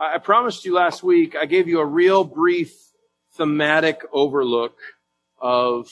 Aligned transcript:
I 0.00 0.18
promised 0.18 0.64
you 0.64 0.74
last 0.74 1.02
week, 1.02 1.34
I 1.34 1.44
gave 1.46 1.66
you 1.66 1.80
a 1.80 1.84
real 1.84 2.22
brief 2.22 2.72
thematic 3.32 4.02
overlook 4.12 4.76
of 5.40 5.90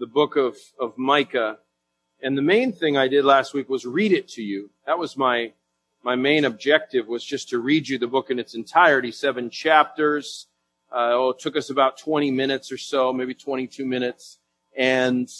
the 0.00 0.06
book 0.08 0.34
of, 0.34 0.56
of 0.80 0.98
Micah. 0.98 1.58
And 2.20 2.36
the 2.36 2.42
main 2.42 2.72
thing 2.72 2.96
I 2.96 3.06
did 3.06 3.24
last 3.24 3.54
week 3.54 3.68
was 3.68 3.86
read 3.86 4.10
it 4.10 4.26
to 4.30 4.42
you. 4.42 4.68
That 4.84 4.98
was 4.98 5.16
my, 5.16 5.52
my 6.02 6.16
main 6.16 6.44
objective 6.44 7.06
was 7.06 7.24
just 7.24 7.50
to 7.50 7.60
read 7.60 7.88
you 7.88 7.98
the 7.98 8.08
book 8.08 8.30
in 8.30 8.40
its 8.40 8.56
entirety, 8.56 9.12
seven 9.12 9.48
chapters. 9.48 10.48
Uh, 10.90 11.10
oh, 11.12 11.30
it 11.30 11.38
took 11.38 11.56
us 11.56 11.70
about 11.70 11.96
20 11.98 12.32
minutes 12.32 12.72
or 12.72 12.78
so, 12.78 13.12
maybe 13.12 13.32
22 13.32 13.86
minutes. 13.86 14.40
And 14.76 15.30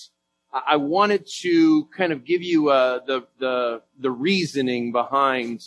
I 0.53 0.77
wanted 0.77 1.27
to 1.41 1.87
kind 1.87 2.13
of 2.13 2.25
give 2.25 2.43
you 2.43 2.69
uh, 2.69 3.01
the, 3.05 3.27
the, 3.41 3.83
the 3.99 4.13
reasoning 4.13 4.93
behind 4.93 5.65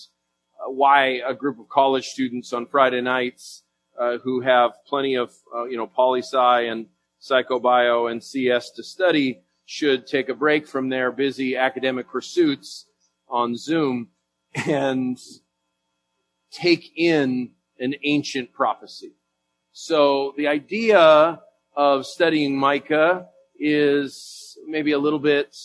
why 0.65 1.21
a 1.27 1.33
group 1.33 1.59
of 1.59 1.69
college 1.69 2.07
students 2.07 2.53
on 2.53 2.65
Friday 2.65 3.01
nights 3.01 3.63
uh, 3.99 4.17
who 4.19 4.41
have 4.41 4.71
plenty 4.87 5.15
of, 5.15 5.33
uh, 5.55 5.65
you 5.65 5.77
know, 5.77 5.87
poli 5.87 6.21
sci 6.21 6.61
and 6.61 6.87
psychobio 7.21 8.11
and 8.11 8.23
CS 8.23 8.71
to 8.71 8.83
study 8.83 9.41
should 9.65 10.07
take 10.07 10.29
a 10.29 10.33
break 10.33 10.67
from 10.67 10.89
their 10.89 11.11
busy 11.11 11.57
academic 11.57 12.07
pursuits 12.09 12.85
on 13.27 13.55
Zoom 13.57 14.09
and 14.67 15.19
take 16.51 16.91
in 16.95 17.51
an 17.79 17.95
ancient 18.03 18.53
prophecy. 18.53 19.13
So 19.71 20.33
the 20.37 20.47
idea 20.47 21.41
of 21.75 22.05
studying 22.05 22.57
Micah 22.57 23.27
is 23.59 24.57
maybe 24.65 24.93
a 24.93 24.99
little 24.99 25.19
bit 25.19 25.55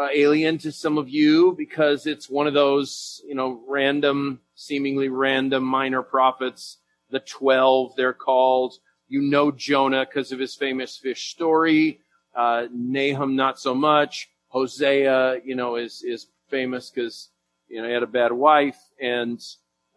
uh, 0.00 0.08
alien 0.14 0.56
to 0.56 0.72
some 0.72 0.96
of 0.96 1.10
you 1.10 1.54
because 1.58 2.06
it's 2.06 2.30
one 2.30 2.46
of 2.46 2.54
those, 2.54 3.20
you 3.26 3.34
know, 3.34 3.60
random, 3.68 4.40
seemingly 4.54 5.10
random 5.10 5.62
minor 5.62 6.02
prophets. 6.02 6.78
The 7.10 7.20
12, 7.20 7.96
they're 7.96 8.14
called. 8.14 8.78
You 9.08 9.20
know 9.20 9.50
Jonah 9.50 10.06
because 10.06 10.32
of 10.32 10.38
his 10.38 10.54
famous 10.54 10.96
fish 10.96 11.30
story. 11.30 12.00
Uh, 12.34 12.66
Nahum, 12.72 13.36
not 13.36 13.58
so 13.58 13.74
much. 13.74 14.30
Hosea, 14.48 15.40
you 15.44 15.54
know, 15.54 15.76
is, 15.76 16.02
is 16.02 16.28
famous 16.48 16.88
because, 16.88 17.28
you 17.68 17.82
know, 17.82 17.88
he 17.88 17.92
had 17.92 18.02
a 18.02 18.06
bad 18.06 18.32
wife. 18.32 18.78
And, 19.02 19.44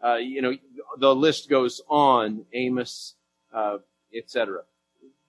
uh, 0.04 0.16
you 0.16 0.42
know, 0.42 0.54
the 0.98 1.14
list 1.14 1.48
goes 1.48 1.80
on. 1.88 2.44
Amos, 2.52 3.14
uh, 3.54 3.78
etc. 4.14 4.62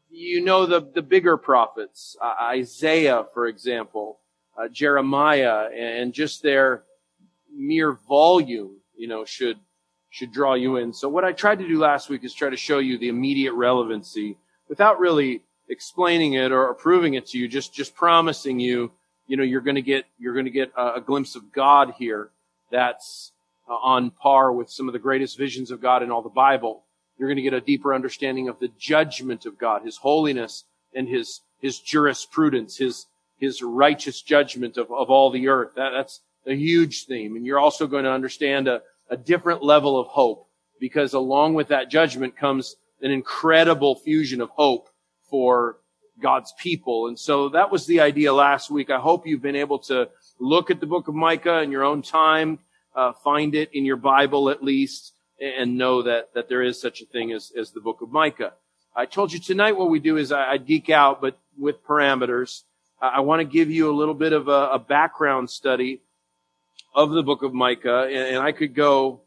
You 0.10 0.44
know 0.44 0.66
the, 0.66 0.82
the 0.82 1.02
bigger 1.02 1.38
prophets. 1.38 2.17
Uh, 2.22 2.34
Isaiah, 2.42 3.26
for 3.34 3.48
example 3.48 4.20
uh, 4.58 4.67
Jeremiah 4.70 5.70
and 5.75 6.14
just 6.14 6.44
their 6.44 6.84
mere 7.53 7.94
volume, 7.94 8.78
you 8.95 9.08
know, 9.08 9.25
should 9.25 9.58
should 10.09 10.31
draw 10.31 10.53
you 10.53 10.78
in. 10.78 10.94
So 10.94 11.09
what 11.09 11.25
I 11.25 11.34
tried 11.34 11.59
to 11.59 11.67
do 11.67 11.78
last 11.78 12.09
week 12.09 12.23
is 12.23 12.34
try 12.34 12.50
to 12.50 12.56
show 12.56 12.80
you 12.80 12.98
the 12.98 13.09
immediate 13.09 13.53
relevancy 13.53 14.38
without 14.70 14.98
really 14.98 15.44
explaining 15.67 16.33
it 16.33 16.52
or 16.52 16.73
proving 16.73 17.16
it 17.16 17.26
to 17.28 17.38
you, 17.38 17.48
just 17.48 17.73
just 17.73 17.95
promising 17.95 18.59
you, 18.59 18.92
you 19.28 19.38
know, 19.38 19.44
you're 19.44 19.61
going 19.61 19.76
to 19.76 19.81
get 19.81 20.06
you're 20.17 20.33
going 20.33 20.45
to 20.45 20.52
get 20.52 20.72
a, 20.78 20.95
a, 20.95 21.02
glimpse 21.02 21.36
of 21.36 21.52
God 21.52 21.95
here 21.98 22.30
that's 22.72 23.31
uh, 23.70 23.73
on 23.73 24.11
par 24.11 24.52
with 24.52 24.70
some 24.70 24.88
of 24.88 24.94
the 24.94 25.00
greatest 25.00 25.38
visions 25.38 25.72
of 25.72 25.81
God 25.81 26.03
in 26.03 26.11
all 26.11 26.22
the 26.22 26.30
Bible. 26.30 26.83
You're 27.17 27.30
going 27.30 27.38
to 27.38 27.44
get 27.44 27.53
a 27.53 27.61
deeper 27.61 27.94
understanding 27.94 28.50
of 28.50 28.59
the 28.59 28.70
judgment 28.78 29.45
of 29.45 29.58
God, 29.58 29.83
His 29.83 29.98
holiness 29.98 30.66
and 30.94 31.08
His 31.08 31.42
His 31.59 31.80
jurisprudence, 31.80 32.78
His 32.78 33.08
his 33.38 33.61
righteous 33.61 34.22
judgment 34.22 34.78
of, 34.78 34.91
of 34.91 35.09
all 35.09 35.31
the 35.31 35.47
earth. 35.47 35.72
That, 35.75 35.91
that's 35.91 36.22
a 36.45 36.55
huge 36.55 37.05
theme. 37.05 37.36
And 37.36 37.45
you're 37.45 37.59
also 37.59 37.88
going 37.88 38.05
to 38.05 38.11
understand 38.11 38.67
a, 38.67 38.81
a 39.09 39.17
different 39.17 39.64
level 39.64 40.00
of 40.00 40.08
hope 40.08 40.47
because 40.80 41.14
along 41.14 41.53
with 41.53 41.69
that 41.69 41.89
judgment 41.89 42.36
comes 42.36 42.75
an 43.02 43.11
incredible 43.11 43.95
fusion 43.95 44.42
of 44.42 44.50
hope 44.50 44.89
for 45.30 45.77
God's 46.22 46.53
people. 46.58 47.08
And 47.08 47.19
so 47.19 47.50
that 47.50 47.71
was 47.71 47.86
the 47.86 47.99
idea 47.99 48.33
last 48.33 48.71
week. 48.71 48.89
I 48.89 48.99
hope 48.99 49.27
you've 49.27 49.42
been 49.42 49.55
able 49.55 49.80
to 49.80 50.10
look 50.39 50.71
at 50.71 50.80
the 50.80 50.86
book 50.86 51.08
of 51.08 51.15
Micah 51.15 51.61
in 51.61 51.71
your 51.71 51.83
own 51.83 52.02
time, 52.02 52.60
uh, 52.95 53.14
find 53.23 53.54
it 53.55 53.70
in 53.73 53.86
your 53.86 53.98
Bible 53.98 54.49
at 54.49 54.64
least, 54.64 55.14
and 55.42 55.77
know 55.77 56.04
that, 56.04 56.33
that 56.33 56.48
there 56.48 56.61
is 56.61 56.80
such 56.80 57.02
a 57.02 57.05
thing 57.05 57.33
as, 57.33 57.52
as 57.58 57.71
the 57.71 57.81
book 57.81 58.02
of 58.02 58.11
Micah. 58.11 58.54
I 58.95 59.05
told 59.05 59.33
you 59.33 59.39
tonight 59.39 59.73
what 59.73 59.89
we 59.89 59.99
do 59.99 60.15
is 60.15 60.31
I, 60.31 60.54
I 60.54 60.58
geek 60.58 60.89
out, 60.89 61.20
but 61.20 61.37
with 61.58 61.83
parameters. 61.86 62.61
I 63.16 63.20
want 63.21 63.39
to 63.39 63.45
give 63.45 63.70
you 63.70 63.89
a 63.89 63.95
little 63.95 64.14
bit 64.14 64.33
of 64.33 64.48
a, 64.48 64.70
a 64.73 64.80
background 64.80 65.49
study 65.49 66.02
of 66.93 67.11
the 67.11 67.23
book 67.23 67.43
of 67.43 67.54
Micah, 67.54 68.04
and, 68.04 68.36
and, 68.36 68.38
I 68.38 68.52
could 68.54 68.73
go 68.73 69.21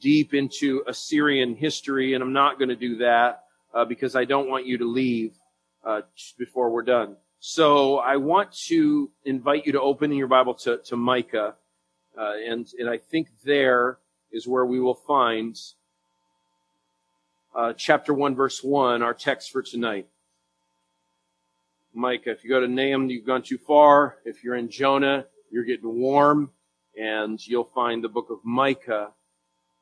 deep 0.00 0.34
into 0.34 0.84
Assyrian 0.86 1.54
history, 1.54 2.12
and 2.12 2.22
I'm 2.22 2.34
not 2.34 2.58
going 2.58 2.68
to 2.68 2.76
do 2.76 2.98
that 2.98 3.44
uh, 3.72 3.84
because 3.86 4.14
I 4.14 4.24
don't 4.24 4.48
want 4.48 4.66
you 4.66 4.78
to 4.78 4.84
leave 4.84 5.34
uh, 5.82 6.02
before 6.38 6.70
we're 6.70 6.82
done. 6.82 7.16
So 7.40 7.98
I 7.98 8.16
want 8.16 8.52
to 8.68 9.10
invite 9.24 9.66
you 9.66 9.72
to 9.72 9.80
open 9.80 10.12
your 10.12 10.26
Bible 10.26 10.54
to, 10.54 10.78
to 10.78 10.96
Micah, 10.96 11.54
uh, 12.18 12.32
and 12.46 12.66
and 12.78 12.88
I 12.88 12.98
think 12.98 13.28
there 13.44 13.98
is 14.32 14.46
where 14.46 14.66
we 14.66 14.80
will 14.80 14.94
find 14.94 15.58
uh, 17.54 17.72
chapter 17.72 18.12
one, 18.12 18.34
verse 18.34 18.62
one, 18.62 19.02
our 19.02 19.14
text 19.14 19.52
for 19.52 19.62
tonight. 19.62 20.06
Micah. 21.96 22.30
If 22.30 22.44
you 22.44 22.50
go 22.50 22.60
to 22.60 22.68
Nahum, 22.68 23.08
you've 23.08 23.26
gone 23.26 23.42
too 23.42 23.58
far. 23.58 24.18
If 24.24 24.44
you're 24.44 24.56
in 24.56 24.68
Jonah, 24.68 25.24
you're 25.50 25.64
getting 25.64 25.98
warm, 25.98 26.50
and 26.98 27.44
you'll 27.46 27.64
find 27.64 28.04
the 28.04 28.08
book 28.08 28.30
of 28.30 28.38
Micah. 28.44 29.12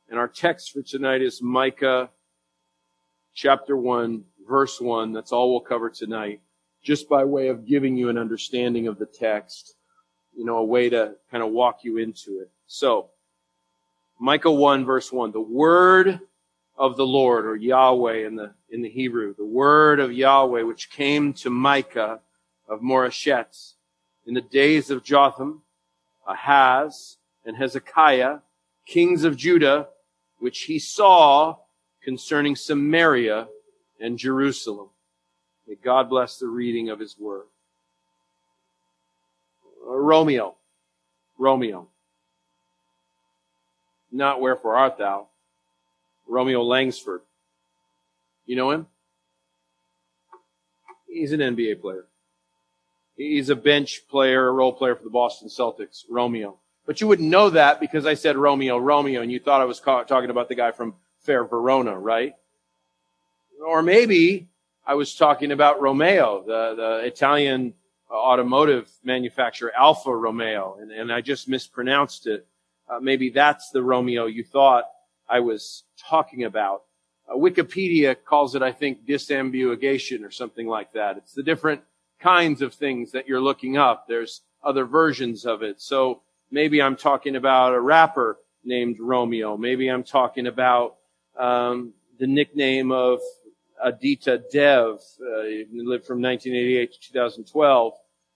And 0.09 0.19
our 0.19 0.29
text 0.29 0.73
for 0.73 0.83
tonight 0.83 1.23
is 1.23 1.43
Micah 1.43 2.11
chapter 3.35 3.77
1, 3.77 4.25
verse 4.49 4.81
1. 4.81 5.13
That's 5.13 5.33
all 5.33 5.51
we'll 5.51 5.61
cover 5.61 5.91
tonight. 5.91 6.41
Just 6.83 7.09
by 7.09 7.25
way 7.25 7.49
of 7.49 7.67
giving 7.67 7.97
you 7.97 8.09
an 8.11 8.19
understanding 8.19 8.87
of 8.87 8.99
the 8.99 9.07
text, 9.07 9.75
you 10.37 10.45
know, 10.45 10.59
a 10.59 10.65
way 10.65 10.89
to 10.89 11.15
kind 11.31 11.43
of 11.43 11.51
walk 11.51 11.83
you 11.83 11.99
into 11.99 12.41
it. 12.41 12.51
So, 12.67 13.11
Micah 14.21 14.53
1, 14.53 14.85
verse 14.85 15.11
1. 15.11 15.33
The 15.33 15.41
word 15.41 16.21
of 16.77 16.97
the 16.97 17.07
Lord, 17.07 17.47
or 17.47 17.57
Yahweh 17.57 18.27
in 18.27 18.37
the, 18.37 18.53
in 18.71 18.83
the 18.83 18.89
Hebrew, 18.89 19.35
the 19.35 19.45
word 19.45 20.01
of 20.01 20.13
Yahweh, 20.13 20.63
which 20.63 20.91
came 20.91 21.33
to 21.35 21.51
Micah 21.51 22.21
of 22.69 22.81
Moresheth 22.81 23.75
in 24.27 24.35
the 24.35 24.41
days 24.41 24.91
of 24.91 25.05
Jotham, 25.05 25.63
Ahaz, 26.27 27.17
and 27.45 27.57
Hezekiah, 27.57 28.39
kings 28.87 29.25
of 29.25 29.37
Judah, 29.37 29.89
which 30.39 30.63
he 30.63 30.79
saw 30.79 31.57
concerning 32.03 32.57
Samaria 32.57 33.49
and 34.01 34.19
Jerusalem. 34.19 34.89
May 35.67 35.77
God 35.77 36.11
bless 36.11 36.39
the 36.39 36.49
reading 36.49 36.91
of 36.91 36.99
his 36.99 37.19
word. 37.19 37.47
Uh, 39.87 39.95
Romeo. 39.95 40.57
Romeo. 41.39 41.89
Not 44.13 44.41
wherefore 44.41 44.77
art 44.77 44.99
thou? 44.99 45.29
Romeo 46.27 46.63
Langford. 46.63 47.23
You 48.47 48.57
know 48.57 48.71
him? 48.71 48.87
He's 51.09 51.33
an 51.33 51.41
NBA 51.41 51.81
player. 51.81 52.07
He's 53.17 53.49
a 53.49 53.57
bench 53.57 54.03
player, 54.09 54.49
a 54.49 54.53
role 54.53 54.73
player 54.73 54.97
for 54.97 55.05
the 55.05 55.11
Boston 55.11 55.49
Celtics, 55.49 56.05
Romeo. 56.11 56.59
But 56.87 57.01
you 57.01 57.07
wouldn't 57.07 57.29
know 57.29 57.51
that 57.51 57.81
because 57.81 58.05
I 58.07 58.15
said 58.15 58.37
Romeo, 58.37 58.77
Romeo, 58.77 59.23
and 59.23 59.31
you 59.31 59.39
thought 59.39 59.61
I 59.61 59.65
was 59.65 59.81
talking 59.81 60.31
about 60.31 60.49
the 60.49 60.55
guy 60.55 60.73
from 60.73 60.95
Fair 61.21 61.45
Verona, 61.45 61.99
right? 61.99 62.35
Or 63.65 63.83
maybe 63.83 64.49
I 64.87 64.95
was 64.95 65.15
talking 65.15 65.53
about 65.53 65.81
Romeo, 65.81 66.43
the, 66.45 66.75
the 66.77 67.07
Italian 67.07 67.75
automotive 68.11 68.91
manufacturer, 69.03 69.73
Alfa 69.77 70.15
Romeo, 70.15 70.77
and, 70.81 70.91
and 70.91 71.13
I 71.13 71.21
just 71.21 71.49
mispronounced 71.49 72.27
it. 72.27 72.47
Uh, 72.89 73.01
maybe 73.01 73.31
that's 73.31 73.71
the 73.71 73.83
Romeo 73.83 74.27
you 74.27 74.45
thought 74.45 74.85
I 75.29 75.41
was 75.41 75.85
talking 75.99 76.45
about. 76.45 76.83
Uh, 77.29 77.37
Wikipedia 77.37 78.17
calls 78.25 78.55
it, 78.55 78.63
I 78.63 78.73
think, 78.73 79.07
disambiguation 79.07 80.25
or 80.25 80.31
something 80.31 80.67
like 80.67 80.93
that. 80.93 81.17
It's 81.17 81.33
the 81.33 81.43
different 81.43 81.83
kinds 82.21 82.63
of 82.63 82.75
things 82.75 83.13
that 83.13 83.27
you're 83.27 83.41
looking 83.41 83.77
up. 83.77 84.07
There's 84.09 84.43
other 84.63 84.85
versions 84.85 85.47
of 85.47 85.63
it. 85.63 85.81
So 85.81 86.23
maybe 86.51 86.81
I'm 86.81 86.97
talking 86.97 87.37
about 87.37 87.75
a 87.75 87.81
rapper 87.81 88.39
named 88.65 88.99
Romeo. 88.99 89.57
Maybe 89.57 89.89
I'm 89.89 90.05
talking 90.05 90.47
about 90.47 90.97
um, 91.39 91.93
the 92.19 92.27
nickname 92.27 92.93
of 92.93 93.21
Aditya 93.83 94.43
Dev. 94.53 95.01
Uh, 95.21 95.43
he 95.43 95.67
lived 95.73 96.07
from 96.07 96.23
1988 96.23 96.93
to 96.93 97.01
2012. 97.01 97.95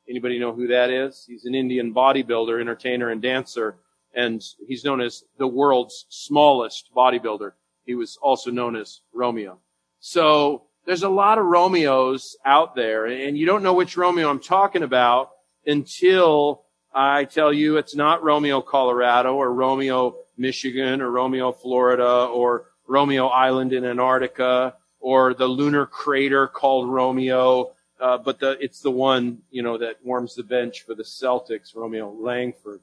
Anybody 0.09 0.39
know 0.39 0.53
who 0.53 0.67
that 0.69 0.91
is? 0.91 1.25
He's 1.27 1.45
an 1.45 1.55
Indian 1.55 1.93
bodybuilder, 1.95 2.61
entertainer, 2.61 3.11
and 3.11 3.21
dancer 3.21 3.77
and 4.15 4.43
he's 4.67 4.85
known 4.85 5.01
as 5.01 5.25
the 5.39 5.47
world's 5.47 6.07
smallest 6.09 6.91
bodybuilder. 6.95 7.53
He 7.85 7.95
was 7.95 8.19
also 8.21 8.51
known 8.51 8.77
as 8.77 9.01
Romeo. 9.13 9.59
So 10.01 10.65
there's 10.87 11.03
a 11.03 11.09
lot 11.09 11.39
of 11.39 11.45
Romeos 11.45 12.37
out 12.45 12.75
there, 12.75 13.07
and 13.07 13.37
you 13.37 13.47
don't 13.47 13.63
know 13.63 13.75
which 13.75 13.97
Romeo 13.97 14.31
I'm 14.31 14.41
talking 14.41 14.83
about 14.83 15.31
until 15.67 16.65
I 16.95 17.25
tell 17.25 17.53
you 17.53 17.77
it's 17.77 17.95
not 17.95 18.23
Romeo, 18.23 18.61
Colorado, 18.61 19.35
or 19.35 19.53
Romeo, 19.53 20.17
Michigan 20.37 21.03
or 21.03 21.11
Romeo, 21.11 21.53
Florida 21.53 22.25
or 22.27 22.71
Romeo 22.87 23.27
Island 23.27 23.73
in 23.73 23.85
Antarctica 23.85 24.75
or 25.01 25.35
the 25.35 25.47
lunar 25.47 25.87
crater 25.87 26.47
called 26.47 26.89
Romeo. 26.89 27.73
Uh, 28.01 28.17
but 28.17 28.39
the, 28.39 28.57
it's 28.61 28.81
the 28.81 28.91
one, 28.91 29.39
you 29.51 29.63
know, 29.63 29.77
that 29.77 29.97
warms 30.05 30.35
the 30.35 30.43
bench 30.43 30.83
for 30.83 30.95
the 30.95 31.03
Celtics, 31.03 31.75
Romeo 31.75 32.11
Langford. 32.13 32.81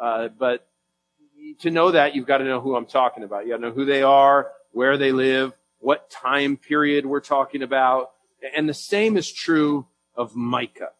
Uh, 0.00 0.28
but 0.28 0.66
to 1.60 1.70
know 1.70 1.90
that, 1.90 2.14
you've 2.14 2.26
got 2.26 2.38
to 2.38 2.44
know 2.44 2.60
who 2.60 2.76
I'm 2.76 2.86
talking 2.86 3.24
about. 3.24 3.44
You 3.44 3.50
got 3.52 3.56
to 3.56 3.62
know 3.62 3.72
who 3.72 3.84
they 3.84 4.02
are, 4.02 4.50
where 4.72 4.96
they 4.96 5.12
live, 5.12 5.52
what 5.78 6.10
time 6.10 6.56
period 6.56 7.06
we're 7.06 7.20
talking 7.20 7.62
about. 7.62 8.10
And 8.54 8.68
the 8.68 8.74
same 8.74 9.16
is 9.16 9.32
true 9.32 9.86
of 10.14 10.34
Micah. 10.36 10.90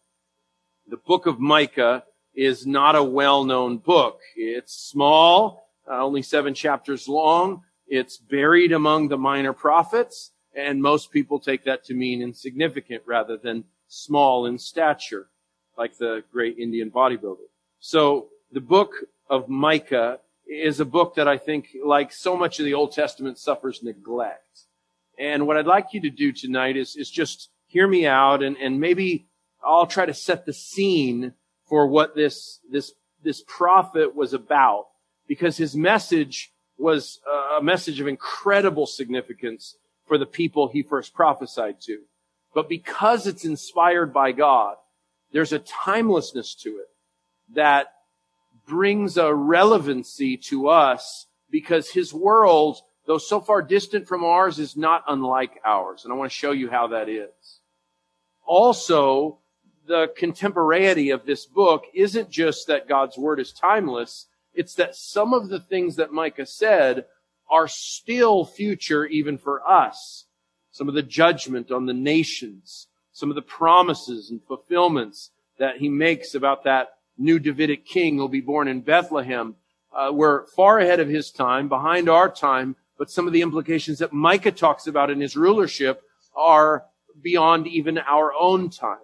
The 0.89 0.97
book 0.97 1.27
of 1.27 1.39
Micah 1.39 2.05
is 2.35 2.67
not 2.67 2.97
a 2.97 3.03
well-known 3.03 3.79
book. 3.79 4.21
It's 4.37 4.73
small, 4.73 5.69
uh, 5.89 6.03
only 6.03 6.23
seven 6.23 6.55
chapters 6.55 7.09
long. 7.09 7.63
It's 7.87 8.17
buried 8.17 8.73
among 8.73 9.09
the 9.09 9.19
minor 9.19 9.53
prophets, 9.53 10.33
and 10.55 10.81
most 10.83 11.11
people 11.11 11.41
take 11.41 11.65
that 11.65 11.85
to 11.85 11.95
mean 11.95 12.23
insignificant 12.23 13.03
rather 13.07 13.37
than 13.37 13.65
small 13.89 14.47
in 14.47 14.59
stature, 14.59 15.29
like 15.77 15.99
the 15.99 16.23
great 16.33 16.59
Indian 16.59 16.91
bodybuilder. 16.91 17.49
So 17.81 18.29
the 18.53 18.61
book 18.61 18.93
of 19.29 19.49
Micah 19.49 20.21
is 20.47 20.81
a 20.81 20.85
book 20.85 21.17
that 21.17 21.29
I 21.29 21.37
think, 21.37 21.69
like 21.85 22.13
so 22.13 22.37
much 22.37 22.59
of 22.59 22.65
the 22.65 22.75
Old 22.75 22.93
Testament, 22.93 23.39
suffers 23.39 23.83
neglect. 23.83 24.63
And 25.19 25.47
what 25.47 25.57
I'd 25.57 25.67
like 25.67 25.89
you 25.93 26.01
to 26.03 26.11
do 26.11 26.33
tonight 26.33 26.77
is, 26.77 26.97
is 26.97 27.11
just 27.11 27.51
hear 27.67 27.87
me 27.87 28.07
out 28.07 28.43
and, 28.43 28.57
and 28.57 28.81
maybe 28.81 29.27
I'll 29.63 29.87
try 29.87 30.07
to 30.07 30.15
set 30.15 30.47
the 30.47 30.53
scene 30.53 31.35
for 31.69 31.87
what 31.87 32.15
this, 32.15 32.61
this, 32.71 32.93
this 33.23 33.43
prophet 33.47 34.15
was 34.15 34.33
about 34.33 34.87
because 35.27 35.57
his 35.57 35.77
message 35.77 36.53
was 36.79 37.21
a 37.59 37.63
message 37.63 38.01
of 38.01 38.07
incredible 38.07 38.87
significance 38.87 39.77
for 40.07 40.17
the 40.17 40.27
people 40.27 40.69
he 40.69 40.83
first 40.83 41.13
prophesied 41.13 41.81
to. 41.83 42.01
But 42.55 42.69
because 42.69 43.27
it's 43.27 43.45
inspired 43.45 44.15
by 44.15 44.33
God, 44.33 44.77
there's 45.33 45.53
a 45.53 45.59
timelessness 45.59 46.55
to 46.63 46.79
it 46.79 46.89
that 47.55 47.89
brings 48.69 49.17
a 49.17 49.35
relevancy 49.35 50.37
to 50.37 50.69
us 50.69 51.27
because 51.51 51.91
his 51.91 52.13
world, 52.13 52.79
though 53.07 53.19
so 53.19 53.41
far 53.41 53.63
distant 53.63 54.07
from 54.07 54.23
ours, 54.23 54.59
is 54.59 54.77
not 54.77 55.03
unlike 55.09 55.59
ours. 55.65 56.05
And 56.05 56.13
I 56.13 56.17
want 56.17 56.31
to 56.31 56.37
show 56.37 56.53
you 56.53 56.71
how 56.71 56.89
that 56.89 57.09
is. 57.09 57.61
Also, 58.47 59.39
the 59.87 60.13
contemporaneity 60.17 61.11
of 61.11 61.25
this 61.25 61.47
book 61.47 61.85
isn't 61.95 62.31
just 62.31 62.67
that 62.67 62.89
God's 62.89 63.17
word 63.17 63.41
is 63.41 63.53
timeless. 63.53 64.27
It's 64.55 64.75
that 64.75 64.95
some 64.95 65.33
of 65.33 65.49
the 65.49 65.61
things 65.61 65.97
that 65.97 66.13
Micah 66.13 66.47
said 66.47 67.07
are 67.51 67.69
still 67.69 68.45
future 68.45 69.07
even 69.07 69.39
for 69.39 69.69
us. 69.69 70.27
Some 70.71 70.89
of 70.89 70.95
the 70.95 71.03
judgment 71.03 71.71
on 71.71 71.87
the 71.87 71.95
nations, 71.95 72.89
some 73.13 73.31
of 73.31 73.35
the 73.35 73.43
promises 73.43 74.31
and 74.31 74.43
fulfillments 74.45 75.31
that 75.59 75.79
he 75.79 75.89
makes 75.89 76.35
about 76.35 76.65
that 76.65 76.98
new 77.19 77.39
Davidic 77.39 77.85
king 77.85 78.17
who'll 78.17 78.29
be 78.29 78.41
born 78.41 78.69
in 78.69 78.81
Bethlehem 78.81 79.57
uh, 79.93 80.13
were 80.13 80.47
far 80.55 80.79
ahead 80.79 81.01
of 81.01 81.09
his 81.09 81.31
time, 81.31 81.69
behind 81.69 82.09
our 82.09 82.31
time, 82.31 82.77
but 82.97 83.11
some 83.11 83.27
of 83.27 83.33
the 83.33 83.43
implications 83.43 83.99
that 83.99 84.13
Micah 84.13 84.53
talks 84.53 84.87
about 84.87 85.11
in 85.11 85.21
his 85.21 85.37
rulership 85.37 86.03
are 86.37 86.85
beyond 87.21 87.67
even 87.67 87.99
our 87.99 88.33
own 88.39 88.71
time. 88.71 88.99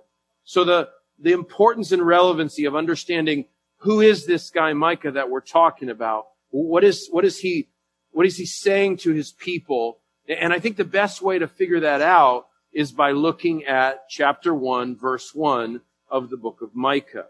So 0.45 0.65
the, 0.65 0.89
the 1.19 1.33
importance 1.33 1.93
and 1.93 2.07
relevancy 2.07 2.65
of 2.65 2.77
understanding 2.77 3.47
who 3.79 4.01
is 4.01 4.27
this 4.27 4.51
guy 4.51 4.73
Micah 4.73 5.13
that 5.13 5.31
we're 5.31 5.41
talking 5.41 5.91
about? 5.91 6.27
What 6.51 6.85
is, 6.85 7.09
what 7.11 7.25
is 7.25 7.39
he, 7.39 7.69
what 8.13 8.27
is 8.27 8.37
he 8.37 8.47
saying 8.47 8.99
to 8.99 9.13
his 9.13 9.33
people? 9.33 9.99
And 10.29 10.53
I 10.53 10.59
think 10.59 10.77
the 10.77 10.85
best 10.85 11.21
way 11.21 11.39
to 11.39 11.49
figure 11.49 11.81
that 11.81 12.01
out 12.01 12.47
is 12.73 12.93
by 12.93 13.13
looking 13.13 13.65
at 13.65 14.09
chapter 14.09 14.55
one, 14.55 14.97
verse 14.97 15.35
one 15.35 15.81
of 16.11 16.31
the 16.31 16.37
book 16.37 16.61
of 16.63 16.75
Micah. 16.75 17.27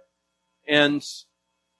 And 0.66 1.04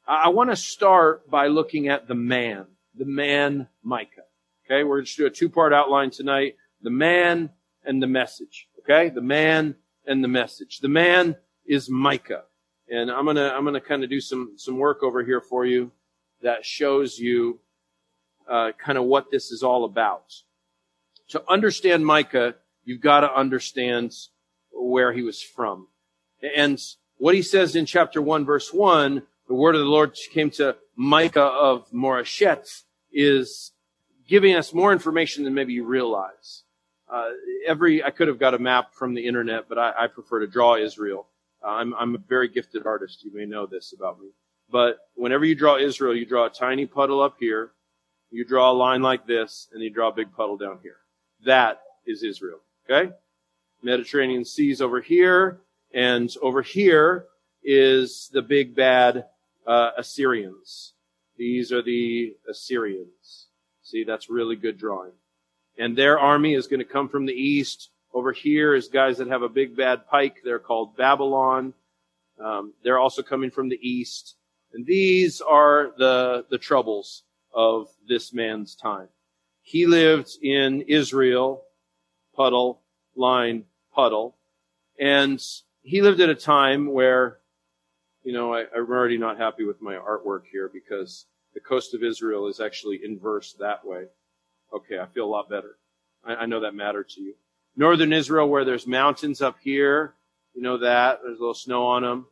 I 0.06 0.28
want 0.28 0.50
to 0.50 0.56
start 0.56 1.30
by 1.30 1.46
looking 1.46 1.88
at 1.88 2.06
the 2.06 2.14
man, 2.14 2.66
the 2.94 3.06
man 3.06 3.68
Micah. 3.82 4.24
Okay. 4.66 4.84
We're 4.84 4.96
going 4.96 5.06
to 5.06 5.16
do 5.16 5.26
a 5.26 5.30
two 5.30 5.48
part 5.48 5.72
outline 5.72 6.10
tonight. 6.10 6.56
The 6.82 6.90
man 6.90 7.50
and 7.84 8.02
the 8.02 8.06
message. 8.06 8.68
Okay. 8.80 9.08
The 9.08 9.22
man 9.22 9.76
and 10.06 10.22
the 10.22 10.28
message. 10.28 10.80
The 10.80 10.88
man 10.88 11.36
is 11.66 11.88
Micah. 11.88 12.44
And 12.88 13.10
I'm 13.10 13.24
going 13.24 13.36
to, 13.36 13.54
I'm 13.54 13.72
to 13.72 13.80
kind 13.80 14.04
of 14.04 14.10
do 14.10 14.20
some, 14.20 14.52
some 14.56 14.76
work 14.76 15.02
over 15.02 15.24
here 15.24 15.40
for 15.40 15.64
you 15.64 15.90
that 16.42 16.66
shows 16.66 17.18
you, 17.18 17.60
uh, 18.46 18.72
kind 18.78 18.98
of 18.98 19.04
what 19.04 19.30
this 19.30 19.50
is 19.50 19.62
all 19.62 19.84
about. 19.84 20.34
To 21.28 21.42
understand 21.48 22.04
Micah, 22.04 22.56
you've 22.84 23.00
got 23.00 23.20
to 23.20 23.34
understand 23.34 24.14
where 24.70 25.12
he 25.14 25.22
was 25.22 25.40
from. 25.40 25.88
And 26.54 26.78
what 27.18 27.34
he 27.34 27.42
says 27.42 27.76
in 27.76 27.86
chapter 27.86 28.20
1 28.20 28.44
verse 28.44 28.72
1, 28.72 29.22
the 29.48 29.54
word 29.54 29.74
of 29.74 29.80
the 29.80 29.86
Lord 29.86 30.16
came 30.32 30.50
to 30.52 30.76
Micah 30.96 31.42
of 31.42 31.90
Moresheth 31.90 32.82
is 33.12 33.72
giving 34.28 34.54
us 34.54 34.72
more 34.72 34.92
information 34.92 35.44
than 35.44 35.54
maybe 35.54 35.72
you 35.72 35.84
realize. 35.84 36.64
Uh, 37.08 37.30
every, 37.66 38.02
I 38.02 38.10
could 38.10 38.28
have 38.28 38.38
got 38.38 38.54
a 38.54 38.58
map 38.58 38.94
from 38.94 39.14
the 39.14 39.26
internet, 39.26 39.68
but 39.68 39.78
I, 39.78 39.92
I 39.98 40.06
prefer 40.06 40.40
to 40.40 40.46
draw 40.46 40.76
Israel. 40.76 41.26
Uh, 41.62 41.68
I'm, 41.68 41.94
I'm 41.94 42.14
a 42.14 42.18
very 42.18 42.48
gifted 42.48 42.86
artist. 42.86 43.24
You 43.24 43.34
may 43.34 43.44
know 43.44 43.66
this 43.66 43.92
about 43.96 44.20
me. 44.20 44.28
But 44.70 44.98
whenever 45.14 45.44
you 45.44 45.54
draw 45.54 45.76
Israel, 45.76 46.16
you 46.16 46.24
draw 46.24 46.46
a 46.46 46.50
tiny 46.50 46.86
puddle 46.86 47.20
up 47.20 47.36
here, 47.38 47.72
you 48.30 48.44
draw 48.44 48.70
a 48.70 48.72
line 48.72 49.02
like 49.02 49.26
this, 49.26 49.68
and 49.72 49.82
you 49.82 49.90
draw 49.90 50.08
a 50.08 50.12
big 50.12 50.32
puddle 50.32 50.56
down 50.56 50.78
here. 50.82 50.96
That 51.44 51.80
is 52.06 52.22
Israel. 52.22 52.58
Okay? 52.88 53.12
Mediterranean 53.82 54.44
Sea's 54.44 54.80
over 54.80 55.00
here, 55.00 55.60
and 55.94 56.34
over 56.42 56.60
here 56.60 57.26
is 57.62 58.28
the 58.32 58.42
big 58.42 58.74
bad 58.74 59.26
uh, 59.66 59.90
Assyrians. 59.96 60.92
These 61.36 61.72
are 61.72 61.82
the 61.82 62.36
Assyrians. 62.48 63.46
See, 63.82 64.04
that's 64.04 64.28
really 64.28 64.56
good 64.56 64.76
drawing. 64.76 65.12
And 65.78 65.96
their 65.96 66.18
army 66.18 66.54
is 66.54 66.66
going 66.66 66.80
to 66.80 66.84
come 66.84 67.08
from 67.08 67.26
the 67.26 67.32
east. 67.32 67.90
Over 68.12 68.32
here 68.32 68.74
is 68.74 68.88
guys 68.88 69.18
that 69.18 69.28
have 69.28 69.42
a 69.42 69.48
big 69.48 69.76
bad 69.76 70.06
pike. 70.06 70.38
They're 70.44 70.58
called 70.58 70.96
Babylon. 70.96 71.74
Um, 72.42 72.74
they're 72.82 72.98
also 72.98 73.22
coming 73.22 73.50
from 73.50 73.68
the 73.68 73.78
east. 73.80 74.36
And 74.72 74.84
these 74.84 75.40
are 75.40 75.92
the, 75.96 76.44
the 76.50 76.58
troubles 76.58 77.22
of 77.52 77.88
this 78.08 78.32
man's 78.32 78.74
time. 78.74 79.08
He 79.62 79.86
lived 79.86 80.36
in 80.42 80.82
Israel, 80.82 81.62
puddle, 82.34 82.82
line, 83.14 83.64
puddle. 83.94 84.36
And 84.98 85.40
he 85.84 86.00
lived 86.00 86.20
at 86.20 86.30
a 86.30 86.34
time 86.34 86.90
where, 86.92 87.38
you 88.24 88.32
know, 88.32 88.54
I, 88.54 88.64
I'm 88.74 88.90
already 88.90 89.18
not 89.18 89.36
happy 89.36 89.64
with 89.64 89.82
my 89.82 89.94
artwork 89.94 90.44
here 90.50 90.70
because 90.72 91.26
the 91.52 91.60
coast 91.60 91.94
of 91.94 92.02
Israel 92.02 92.48
is 92.48 92.58
actually 92.58 93.00
inverse 93.04 93.52
that 93.60 93.84
way. 93.84 94.06
Okay, 94.72 94.98
I 94.98 95.06
feel 95.06 95.26
a 95.26 95.28
lot 95.28 95.50
better. 95.50 95.76
I, 96.24 96.36
I 96.36 96.46
know 96.46 96.60
that 96.60 96.74
mattered 96.74 97.10
to 97.10 97.20
you. 97.20 97.34
Northern 97.76 98.14
Israel, 98.14 98.48
where 98.48 98.64
there's 98.64 98.86
mountains 98.86 99.42
up 99.42 99.56
here, 99.62 100.14
you 100.54 100.62
know 100.62 100.78
that. 100.78 101.20
There's 101.22 101.38
a 101.38 101.40
little 101.40 101.54
snow 101.54 101.84
on 101.86 102.02
them. 102.02 102.26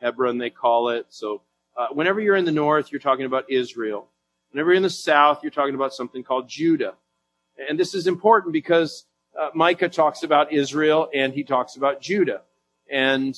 Hermon, 0.00 0.38
they 0.38 0.50
call 0.50 0.88
it. 0.88 1.06
So, 1.10 1.42
uh, 1.76 1.88
whenever 1.92 2.20
you're 2.20 2.36
in 2.36 2.44
the 2.44 2.52
north, 2.52 2.90
you're 2.90 3.00
talking 3.00 3.26
about 3.26 3.50
Israel. 3.50 4.08
Whenever 4.50 4.70
you're 4.70 4.76
in 4.76 4.82
the 4.82 4.90
south, 4.90 5.42
you're 5.42 5.50
talking 5.50 5.74
about 5.74 5.92
something 5.92 6.22
called 6.22 6.48
Judah. 6.48 6.94
And 7.68 7.78
this 7.78 7.94
is 7.94 8.06
important 8.06 8.52
because 8.52 9.06
uh, 9.38 9.50
Micah 9.54 9.88
talks 9.88 10.22
about 10.22 10.52
Israel 10.52 11.10
and 11.12 11.34
he 11.34 11.42
talks 11.42 11.76
about 11.76 12.00
Judah 12.00 12.42
and 12.90 13.36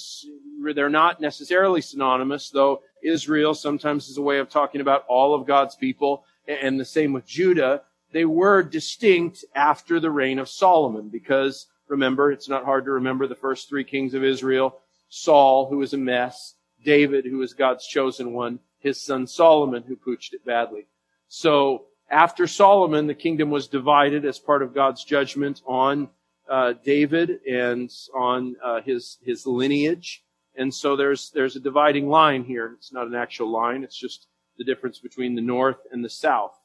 they're 0.75 0.89
not 0.89 1.21
necessarily 1.21 1.81
synonymous, 1.81 2.51
though 2.51 2.83
Israel 3.03 3.55
sometimes 3.55 4.09
is 4.09 4.19
a 4.19 4.23
way 4.23 4.39
of 4.39 4.49
talking 4.49 4.81
about 4.81 5.05
all 5.09 5.35
of 5.35 5.47
God's 5.47 5.77
people, 5.77 6.25
and 6.49 6.79
the 6.79 6.85
same 6.85 7.13
with 7.13 7.27
Judah. 7.27 7.83
They 8.13 8.25
were 8.25 8.63
distinct 8.63 9.45
after 9.55 10.01
the 10.01 10.11
reign 10.11 10.39
of 10.39 10.49
Solomon, 10.49 11.09
because 11.09 11.67
remember, 11.89 12.33
it's 12.33 12.49
not 12.49 12.65
hard 12.65 12.85
to 12.87 12.93
remember 12.93 13.27
the 13.27 13.35
first 13.35 13.69
three 13.69 13.85
kings 13.85 14.15
of 14.15 14.25
Israel, 14.25 14.79
Saul, 15.09 15.69
who 15.69 15.79
was 15.79 15.93
a 15.93 15.99
mess, 15.99 16.55
David, 16.85 17.25
who 17.25 17.39
was 17.39 17.53
God's 17.55 17.87
chosen 17.87 18.33
one, 18.33 18.61
his 18.79 19.01
son 19.01 19.27
Solomon, 19.27 19.83
who 19.83 19.97
pooched 19.97 20.33
it 20.33 20.45
badly. 20.45 20.87
So 21.29 21.87
after 22.11 22.47
Solomon, 22.47 23.07
the 23.07 23.15
kingdom 23.15 23.51
was 23.51 23.67
divided 23.67 24.25
as 24.25 24.39
part 24.39 24.63
of 24.63 24.75
God's 24.75 25.05
judgment 25.05 25.63
on 25.67 26.09
uh, 26.49 26.75
David 26.85 27.41
and 27.49 27.91
on 28.15 28.57
uh, 28.63 28.81
his 28.83 29.19
his 29.23 29.47
lineage, 29.47 30.23
and 30.57 30.73
so 30.73 30.97
there's 30.97 31.31
there's 31.31 31.57
a 31.57 31.61
dividing 31.61 32.09
line 32.09 32.45
here. 32.45 32.75
It's 32.79 32.93
not 32.93 33.07
an 33.07 33.15
actual 33.15 33.51
line; 33.51 33.83
it's 33.85 33.99
just 33.99 34.27
the 34.59 34.65
difference 34.65 34.99
between 34.99 35.35
the 35.35 35.43
north 35.43 35.79
and 35.93 36.05
the 36.05 36.11
south. 36.11 36.59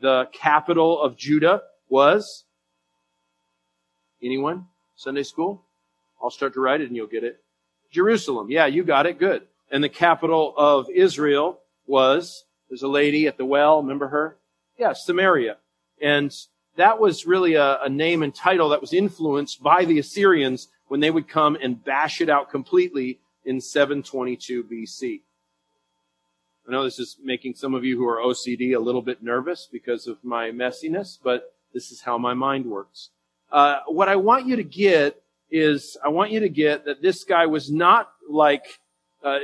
The 0.00 0.28
capital 0.32 1.00
of 1.00 1.16
Judah 1.16 1.62
was 1.88 2.44
anyone 4.22 4.66
Sunday 4.96 5.22
school. 5.22 5.62
I'll 6.22 6.30
start 6.30 6.54
to 6.54 6.60
write 6.60 6.80
it, 6.80 6.88
and 6.88 6.96
you'll 6.96 7.06
get 7.06 7.24
it. 7.24 7.40
Jerusalem. 7.90 8.50
Yeah, 8.50 8.66
you 8.66 8.84
got 8.84 9.06
it. 9.06 9.18
Good. 9.18 9.46
And 9.70 9.82
the 9.82 9.88
capital 9.88 10.54
of 10.56 10.88
Israel 10.90 11.60
was 11.86 12.44
there's 12.68 12.82
a 12.82 12.88
lady 12.88 13.26
at 13.26 13.36
the 13.36 13.44
well. 13.44 13.80
Remember 13.82 14.08
her? 14.08 14.36
Yeah, 14.78 14.92
Samaria. 14.92 15.56
And 16.00 16.34
that 16.76 16.98
was 17.00 17.26
really 17.26 17.54
a, 17.54 17.82
a 17.82 17.88
name 17.88 18.22
and 18.22 18.34
title 18.34 18.68
that 18.70 18.80
was 18.80 18.92
influenced 18.92 19.62
by 19.62 19.84
the 19.84 19.98
Assyrians 19.98 20.68
when 20.88 21.00
they 21.00 21.10
would 21.10 21.28
come 21.28 21.56
and 21.60 21.82
bash 21.82 22.20
it 22.20 22.28
out 22.28 22.50
completely 22.50 23.18
in 23.44 23.60
722 23.60 24.64
BC. 24.64 25.20
I 26.66 26.72
know 26.72 26.84
this 26.84 26.98
is 26.98 27.16
making 27.22 27.54
some 27.54 27.74
of 27.74 27.84
you 27.84 27.96
who 27.96 28.06
are 28.08 28.18
OCD 28.18 28.74
a 28.74 28.80
little 28.80 29.02
bit 29.02 29.22
nervous 29.22 29.68
because 29.70 30.06
of 30.06 30.18
my 30.24 30.50
messiness, 30.50 31.18
but 31.22 31.54
this 31.72 31.92
is 31.92 32.00
how 32.00 32.18
my 32.18 32.34
mind 32.34 32.66
works. 32.66 33.10
Uh, 33.52 33.80
what 33.86 34.08
I 34.08 34.16
want 34.16 34.46
you 34.46 34.56
to 34.56 34.64
get 34.64 35.22
is, 35.50 35.96
I 36.04 36.08
want 36.08 36.32
you 36.32 36.40
to 36.40 36.48
get 36.48 36.84
that 36.86 37.02
this 37.02 37.22
guy 37.22 37.46
was 37.46 37.70
not 37.70 38.10
like 38.28 38.80
uh, 39.22 39.38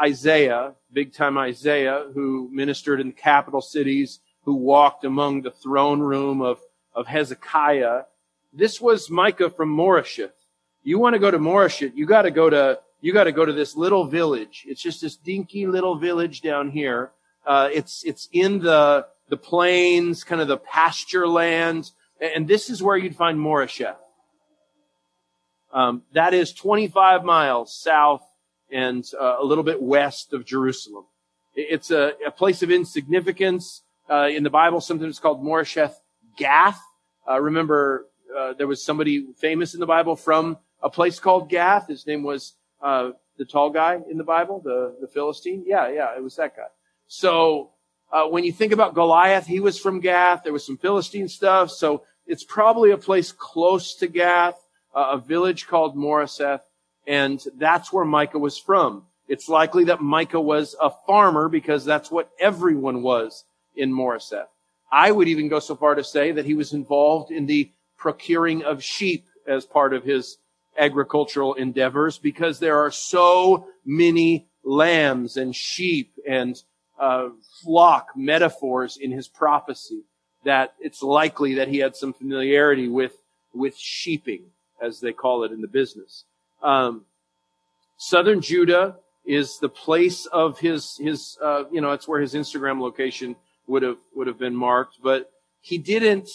Isaiah, 0.00 0.74
big 0.92 1.12
time 1.12 1.36
Isaiah, 1.36 2.06
who 2.14 2.48
ministered 2.52 3.00
in 3.00 3.08
the 3.08 3.12
capital 3.12 3.60
cities, 3.60 4.20
who 4.44 4.54
walked 4.54 5.04
among 5.04 5.42
the 5.42 5.50
throne 5.50 6.00
room 6.00 6.42
of, 6.42 6.60
of 6.94 7.06
Hezekiah. 7.06 8.02
This 8.52 8.80
was 8.80 9.10
Micah 9.10 9.50
from 9.50 9.74
Moresheth. 9.74 10.32
You 10.82 10.98
want 10.98 11.14
to 11.14 11.18
go 11.20 11.30
to 11.30 11.38
Moresheth, 11.38 11.94
you 11.94 12.06
got 12.06 12.22
to 12.22 12.30
go 12.30 12.50
to 12.50 12.80
you 13.00 13.12
got 13.12 13.24
to 13.24 13.32
go 13.32 13.44
to 13.44 13.52
this 13.52 13.76
little 13.76 14.04
village. 14.04 14.64
It's 14.66 14.80
just 14.80 15.00
this 15.00 15.16
dinky 15.16 15.66
little 15.66 15.96
village 15.96 16.40
down 16.40 16.70
here. 16.70 17.10
Uh, 17.44 17.68
it's 17.72 18.04
it's 18.04 18.28
in 18.32 18.60
the 18.60 19.06
the 19.28 19.36
plains, 19.36 20.24
kind 20.24 20.40
of 20.40 20.48
the 20.48 20.58
pasture 20.58 21.26
lands, 21.26 21.92
and 22.20 22.46
this 22.46 22.70
is 22.70 22.82
where 22.82 22.96
you'd 22.96 23.16
find 23.16 23.38
Moresheth. 23.38 23.96
Um, 25.72 26.02
that 26.12 26.34
is 26.34 26.52
25 26.52 27.24
miles 27.24 27.74
south 27.74 28.22
and 28.70 29.08
uh, 29.18 29.36
a 29.40 29.44
little 29.44 29.64
bit 29.64 29.82
west 29.82 30.32
of 30.32 30.44
Jerusalem. 30.44 31.06
It's 31.54 31.90
a, 31.90 32.12
a 32.26 32.30
place 32.30 32.62
of 32.62 32.70
insignificance. 32.70 33.82
Uh, 34.10 34.28
in 34.28 34.42
the 34.42 34.50
Bible, 34.50 34.80
sometimes 34.80 35.10
it's 35.10 35.18
called 35.18 35.42
Moresheth 35.42 35.94
Gath. 36.36 36.80
Uh, 37.28 37.40
remember, 37.40 38.06
uh, 38.36 38.52
there 38.54 38.66
was 38.66 38.84
somebody 38.84 39.26
famous 39.38 39.74
in 39.74 39.80
the 39.80 39.86
Bible 39.86 40.16
from 40.16 40.58
a 40.82 40.90
place 40.90 41.18
called 41.20 41.48
Gath. 41.48 41.88
His 41.88 42.06
name 42.06 42.22
was 42.22 42.54
uh, 42.82 43.10
the 43.38 43.44
tall 43.44 43.70
guy 43.70 43.98
in 44.10 44.18
the 44.18 44.24
Bible, 44.24 44.60
the, 44.60 44.96
the 45.00 45.06
Philistine. 45.06 45.64
Yeah, 45.66 45.88
yeah, 45.88 46.16
it 46.16 46.22
was 46.22 46.36
that 46.36 46.56
guy. 46.56 46.66
So 47.06 47.70
uh, 48.12 48.26
when 48.26 48.44
you 48.44 48.52
think 48.52 48.72
about 48.72 48.94
Goliath, 48.94 49.46
he 49.46 49.60
was 49.60 49.78
from 49.78 50.00
Gath. 50.00 50.42
There 50.42 50.52
was 50.52 50.66
some 50.66 50.78
Philistine 50.78 51.28
stuff. 51.28 51.70
So 51.70 52.02
it's 52.26 52.44
probably 52.44 52.90
a 52.90 52.98
place 52.98 53.32
close 53.32 53.94
to 53.96 54.08
Gath, 54.08 54.58
a 54.94 55.18
village 55.18 55.66
called 55.66 55.96
Moresheth, 55.96 56.60
and 57.06 57.42
that's 57.56 57.92
where 57.92 58.04
Micah 58.04 58.38
was 58.38 58.58
from. 58.58 59.04
It's 59.28 59.48
likely 59.48 59.84
that 59.84 60.00
Micah 60.00 60.40
was 60.40 60.76
a 60.80 60.90
farmer 61.06 61.48
because 61.48 61.84
that's 61.84 62.10
what 62.10 62.30
everyone 62.38 63.02
was 63.02 63.44
in 63.76 63.92
Moresheth. 63.92 64.46
I 64.90 65.10
would 65.10 65.28
even 65.28 65.48
go 65.48 65.58
so 65.58 65.74
far 65.74 65.94
to 65.94 66.04
say 66.04 66.32
that 66.32 66.44
he 66.44 66.54
was 66.54 66.72
involved 66.72 67.30
in 67.30 67.46
the 67.46 67.70
procuring 67.96 68.62
of 68.62 68.82
sheep 68.82 69.26
as 69.46 69.64
part 69.64 69.94
of 69.94 70.04
his 70.04 70.38
agricultural 70.78 71.54
endeavors 71.54 72.18
because 72.18 72.58
there 72.58 72.78
are 72.78 72.90
so 72.90 73.66
many 73.84 74.46
lambs 74.64 75.36
and 75.36 75.54
sheep 75.54 76.12
and 76.28 76.62
uh, 76.98 77.28
flock 77.62 78.08
metaphors 78.16 78.96
in 78.96 79.10
his 79.10 79.28
prophecy 79.28 80.02
that 80.44 80.74
it's 80.80 81.02
likely 81.02 81.54
that 81.54 81.68
he 81.68 81.78
had 81.78 81.96
some 81.96 82.12
familiarity 82.12 82.88
with 82.88 83.16
with 83.54 83.76
sheeping, 83.76 84.44
as 84.80 85.00
they 85.00 85.12
call 85.12 85.44
it 85.44 85.52
in 85.52 85.60
the 85.60 85.68
business. 85.68 86.24
Um, 86.62 87.04
Southern 87.98 88.40
Judah 88.40 88.96
is 89.24 89.58
the 89.58 89.68
place 89.68 90.26
of 90.26 90.58
his 90.58 90.96
his 90.96 91.38
uh, 91.42 91.64
you 91.70 91.80
know 91.80 91.92
it's 91.92 92.08
where 92.08 92.20
his 92.20 92.34
Instagram 92.34 92.80
location 92.80 93.36
would 93.72 93.82
have 93.82 93.96
would 94.14 94.26
have 94.26 94.38
been 94.38 94.54
marked, 94.54 94.98
but 95.02 95.32
he 95.62 95.78
didn't 95.78 96.28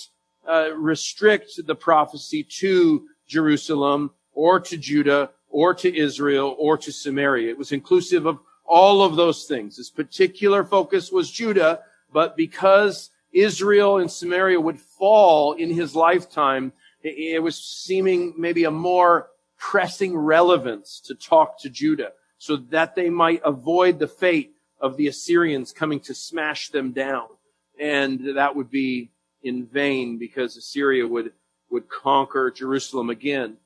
uh, 0.49 0.71
restrict 0.75 1.51
the 1.67 1.75
prophecy 1.75 2.43
to 2.43 3.05
Jerusalem 3.27 4.11
or 4.33 4.59
to 4.59 4.75
Judah 4.75 5.29
or 5.49 5.75
to 5.75 5.95
Israel 5.95 6.55
or 6.57 6.77
to 6.79 6.91
Samaria. 6.91 7.49
It 7.51 7.57
was 7.57 7.71
inclusive 7.71 8.25
of 8.25 8.39
all 8.65 9.03
of 9.03 9.15
those 9.15 9.45
things. 9.45 9.77
His 9.77 9.91
particular 9.91 10.63
focus 10.63 11.11
was 11.11 11.29
Judah, 11.29 11.81
but 12.11 12.35
because 12.35 13.11
Israel 13.31 13.99
and 13.99 14.09
Samaria 14.09 14.59
would 14.59 14.79
fall 14.79 15.53
in 15.53 15.69
his 15.69 15.95
lifetime, 15.95 16.73
it 17.03 17.41
was 17.41 17.55
seeming 17.55 18.33
maybe 18.35 18.63
a 18.63 18.71
more 18.71 19.27
pressing 19.59 20.17
relevance 20.17 20.99
to 21.05 21.13
talk 21.13 21.59
to 21.61 21.69
Judah 21.69 22.13
so 22.39 22.55
that 22.55 22.95
they 22.95 23.09
might 23.09 23.41
avoid 23.45 23.99
the 23.99 24.07
fate 24.07 24.56
of 24.79 24.97
the 24.97 25.07
Assyrians 25.07 25.71
coming 25.71 25.99
to 26.01 26.13
smash 26.13 26.69
them 26.69 26.91
down. 26.91 27.27
And 27.79 28.37
that 28.37 28.55
would 28.55 28.69
be 28.69 29.11
in 29.43 29.65
vain 29.65 30.17
because 30.17 30.57
Assyria 30.57 31.07
would, 31.07 31.31
would 31.69 31.89
conquer 31.89 32.51
Jerusalem 32.51 33.09
again. 33.09 33.57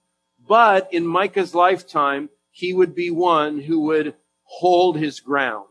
But 0.48 0.94
in 0.94 1.06
Micah's 1.06 1.56
lifetime, 1.56 2.30
he 2.50 2.74
would 2.74 2.96
be 2.96 3.12
one 3.12 3.60
who 3.60 3.82
would 3.82 4.16
hold 4.44 4.98
his 4.98 5.20
ground. 5.20 5.68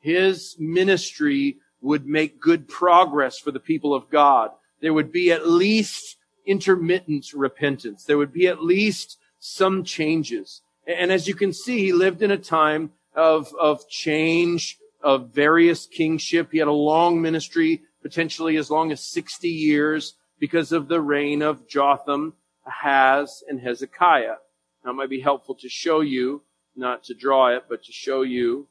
His 0.00 0.56
ministry 0.58 1.58
would 1.80 2.06
make 2.06 2.40
good 2.40 2.68
progress 2.68 3.38
for 3.38 3.50
the 3.50 3.60
people 3.60 3.94
of 3.94 4.08
God. 4.10 4.50
There 4.80 4.94
would 4.94 5.12
be 5.12 5.30
at 5.30 5.46
least 5.46 6.16
intermittent 6.46 7.32
repentance. 7.34 8.04
There 8.04 8.18
would 8.18 8.32
be 8.32 8.48
at 8.48 8.62
least 8.62 9.18
some 9.38 9.84
changes. 9.84 10.62
And 10.86 11.12
as 11.12 11.28
you 11.28 11.34
can 11.34 11.52
see, 11.52 11.78
he 11.78 11.92
lived 11.92 12.22
in 12.22 12.30
a 12.30 12.38
time 12.38 12.92
of, 13.14 13.52
of 13.60 13.88
change, 13.88 14.78
of 15.02 15.30
various 15.30 15.86
kingship. 15.86 16.52
He 16.52 16.58
had 16.58 16.68
a 16.68 16.72
long 16.72 17.20
ministry, 17.20 17.82
potentially 18.02 18.56
as 18.56 18.70
long 18.70 18.92
as 18.92 19.00
60 19.00 19.48
years 19.48 20.14
because 20.38 20.72
of 20.72 20.88
the 20.88 21.00
reign 21.00 21.42
of 21.42 21.68
Jotham, 21.68 22.34
Ahaz, 22.66 23.42
and 23.48 23.60
Hezekiah. 23.60 24.36
Now 24.84 24.90
it 24.90 24.94
might 24.94 25.10
be 25.10 25.20
helpful 25.20 25.54
to 25.56 25.68
show 25.68 26.00
you, 26.00 26.42
not 26.74 27.04
to 27.04 27.14
draw 27.14 27.48
it, 27.48 27.64
but 27.68 27.84
to 27.84 27.92
show 27.92 28.22
you, 28.22 28.66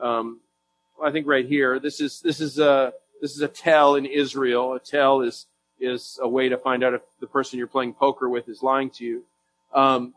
um, 0.00 0.40
I 1.02 1.10
think 1.10 1.26
right 1.26 1.46
here, 1.46 1.78
this 1.78 2.00
is, 2.00 2.20
this 2.20 2.40
is 2.40 2.58
a, 2.58 2.92
this 3.20 3.34
is 3.34 3.40
a 3.40 3.48
tell 3.48 3.96
in 3.96 4.06
Israel. 4.06 4.74
A 4.74 4.80
tell 4.80 5.20
is, 5.20 5.46
is 5.80 6.18
a 6.22 6.28
way 6.28 6.48
to 6.48 6.56
find 6.56 6.82
out 6.82 6.94
if 6.94 7.02
the 7.20 7.26
person 7.26 7.58
you're 7.58 7.66
playing 7.66 7.94
poker 7.94 8.28
with 8.28 8.48
is 8.48 8.62
lying 8.62 8.90
to 8.90 9.04
you. 9.04 9.24
Um, 9.74 10.14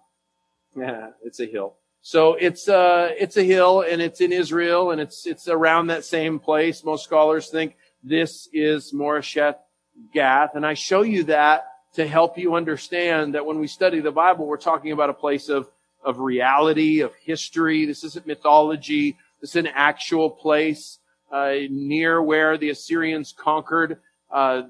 yeah, 0.75 1.09
it's 1.23 1.39
a 1.39 1.45
hill. 1.45 1.75
So 2.01 2.35
it's 2.35 2.69
uh 2.69 3.09
it's 3.17 3.37
a 3.37 3.43
hill 3.43 3.81
and 3.81 4.01
it's 4.01 4.21
in 4.21 4.31
Israel 4.31 4.91
and 4.91 5.01
it's 5.01 5.25
it's 5.25 5.47
around 5.47 5.87
that 5.87 6.05
same 6.05 6.39
place. 6.39 6.83
Most 6.83 7.03
scholars 7.03 7.49
think 7.49 7.75
this 8.03 8.47
is 8.53 8.93
Moresheth 8.93 9.57
Gath, 10.13 10.55
and 10.55 10.65
I 10.65 10.75
show 10.75 11.01
you 11.01 11.25
that 11.25 11.65
to 11.93 12.07
help 12.07 12.37
you 12.37 12.55
understand 12.55 13.35
that 13.35 13.45
when 13.45 13.59
we 13.59 13.67
study 13.67 13.99
the 13.99 14.11
Bible, 14.11 14.45
we're 14.45 14.57
talking 14.57 14.91
about 14.91 15.09
a 15.09 15.13
place 15.13 15.49
of 15.49 15.69
of 16.03 16.19
reality, 16.19 17.01
of 17.01 17.13
history. 17.15 17.85
This 17.85 18.05
isn't 18.05 18.25
mythology. 18.25 19.17
This 19.41 19.51
is 19.51 19.55
an 19.57 19.67
actual 19.67 20.29
place 20.29 20.99
uh, 21.31 21.55
near 21.69 22.21
where 22.21 22.57
the 22.57 22.69
Assyrians 22.69 23.33
conquered 23.37 23.99
uh, 24.31 24.63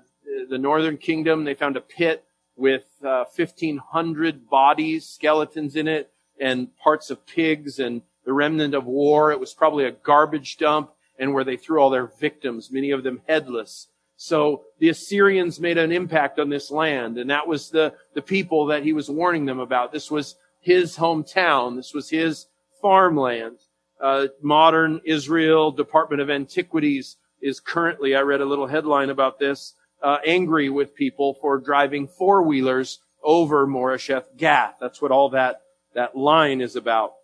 the 0.49 0.57
northern 0.57 0.97
kingdom. 0.97 1.43
They 1.43 1.53
found 1.53 1.77
a 1.77 1.81
pit 1.81 2.23
with 2.55 2.85
uh, 3.03 3.25
1,500 3.35 4.49
bodies, 4.49 5.07
skeletons 5.07 5.75
in 5.75 5.87
it, 5.87 6.11
and 6.39 6.75
parts 6.77 7.09
of 7.09 7.25
pigs 7.25 7.79
and 7.79 8.01
the 8.25 8.33
remnant 8.33 8.73
of 8.73 8.85
war. 8.85 9.31
It 9.31 9.39
was 9.39 9.53
probably 9.53 9.85
a 9.85 9.91
garbage 9.91 10.57
dump 10.57 10.91
and 11.17 11.33
where 11.33 11.43
they 11.43 11.57
threw 11.57 11.79
all 11.79 11.89
their 11.89 12.07
victims, 12.07 12.71
many 12.71 12.91
of 12.91 13.03
them 13.03 13.21
headless. 13.27 13.87
So 14.15 14.63
the 14.79 14.89
Assyrians 14.89 15.59
made 15.59 15.77
an 15.77 15.91
impact 15.91 16.39
on 16.39 16.49
this 16.49 16.71
land, 16.71 17.17
and 17.17 17.29
that 17.29 17.47
was 17.47 17.69
the, 17.69 17.93
the 18.13 18.21
people 18.21 18.65
that 18.67 18.83
he 18.83 18.93
was 18.93 19.09
warning 19.09 19.45
them 19.45 19.59
about. 19.59 19.91
This 19.91 20.11
was 20.11 20.35
his 20.59 20.97
hometown. 20.97 21.75
This 21.75 21.93
was 21.93 22.09
his 22.09 22.47
farmland. 22.81 23.57
Uh, 23.99 24.27
modern 24.41 25.01
Israel 25.05 25.71
Department 25.71 26.21
of 26.21 26.29
Antiquities 26.29 27.17
is 27.41 27.59
currently, 27.59 28.15
I 28.15 28.21
read 28.21 28.41
a 28.41 28.45
little 28.45 28.67
headline 28.67 29.09
about 29.09 29.39
this, 29.39 29.73
uh, 30.01 30.17
angry 30.25 30.69
with 30.69 30.95
people 30.95 31.35
for 31.41 31.57
driving 31.57 32.07
four 32.07 32.43
wheelers 32.43 32.99
over 33.23 33.67
Moresheth 33.67 34.37
Gath. 34.37 34.75
That's 34.79 35.01
what 35.01 35.11
all 35.11 35.29
that 35.29 35.61
that 35.99 36.15
line 36.15 36.61
is 36.61 36.77
about. 36.77 37.15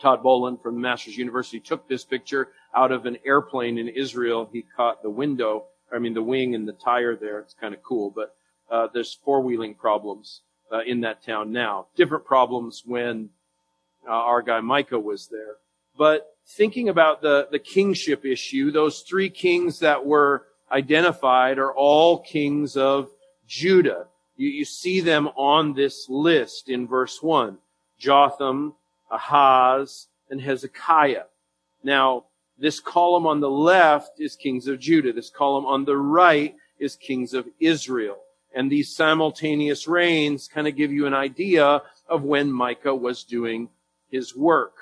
Todd 0.00 0.22
Bolen 0.22 0.56
from 0.56 0.76
the 0.76 0.80
Masters 0.80 1.18
University 1.18 1.60
took 1.60 1.86
this 1.86 2.02
picture 2.02 2.48
out 2.74 2.90
of 2.90 3.04
an 3.04 3.18
airplane 3.26 3.76
in 3.76 3.88
Israel. 3.88 4.48
He 4.50 4.64
caught 4.74 5.02
the 5.02 5.10
window, 5.10 5.66
I 5.92 5.98
mean 5.98 6.14
the 6.14 6.22
wing 6.22 6.54
and 6.54 6.66
the 6.66 6.72
tire 6.72 7.14
there. 7.14 7.40
It's 7.40 7.52
kind 7.52 7.74
of 7.74 7.82
cool, 7.82 8.10
but 8.10 8.34
uh, 8.70 8.88
there's 8.94 9.12
four 9.12 9.42
wheeling 9.42 9.74
problems 9.74 10.40
uh, 10.72 10.80
in 10.86 11.02
that 11.02 11.22
town 11.24 11.52
now. 11.52 11.88
Different 11.94 12.24
problems 12.24 12.84
when 12.86 13.28
uh, 14.08 14.12
our 14.12 14.40
guy 14.40 14.60
Micah 14.60 14.98
was 14.98 15.28
there. 15.28 15.56
But 15.98 16.26
thinking 16.56 16.88
about 16.88 17.20
the 17.20 17.48
the 17.50 17.58
kingship 17.58 18.24
issue, 18.24 18.70
those 18.70 19.00
three 19.02 19.28
kings 19.28 19.80
that 19.80 20.06
were 20.06 20.46
identified 20.72 21.58
are 21.58 21.74
all 21.74 22.20
kings 22.20 22.78
of 22.78 23.10
Judah. 23.46 24.06
You, 24.38 24.48
you 24.48 24.64
see 24.64 25.00
them 25.00 25.28
on 25.36 25.74
this 25.74 26.06
list 26.08 26.70
in 26.70 26.86
verse 26.86 27.22
1. 27.22 27.58
Jotham, 27.98 28.74
Ahaz, 29.10 30.06
and 30.30 30.40
Hezekiah. 30.40 31.24
Now, 31.82 32.24
this 32.58 32.80
column 32.80 33.26
on 33.26 33.40
the 33.40 33.50
left 33.50 34.20
is 34.20 34.34
kings 34.34 34.66
of 34.66 34.80
Judah. 34.80 35.12
This 35.12 35.30
column 35.30 35.66
on 35.66 35.84
the 35.84 35.96
right 35.96 36.54
is 36.78 36.96
kings 36.96 37.34
of 37.34 37.46
Israel. 37.60 38.18
And 38.54 38.70
these 38.70 38.94
simultaneous 38.96 39.86
reigns 39.86 40.48
kind 40.48 40.66
of 40.66 40.76
give 40.76 40.90
you 40.90 41.06
an 41.06 41.14
idea 41.14 41.82
of 42.08 42.22
when 42.22 42.50
Micah 42.50 42.94
was 42.94 43.24
doing 43.24 43.68
his 44.10 44.34
work. 44.34 44.74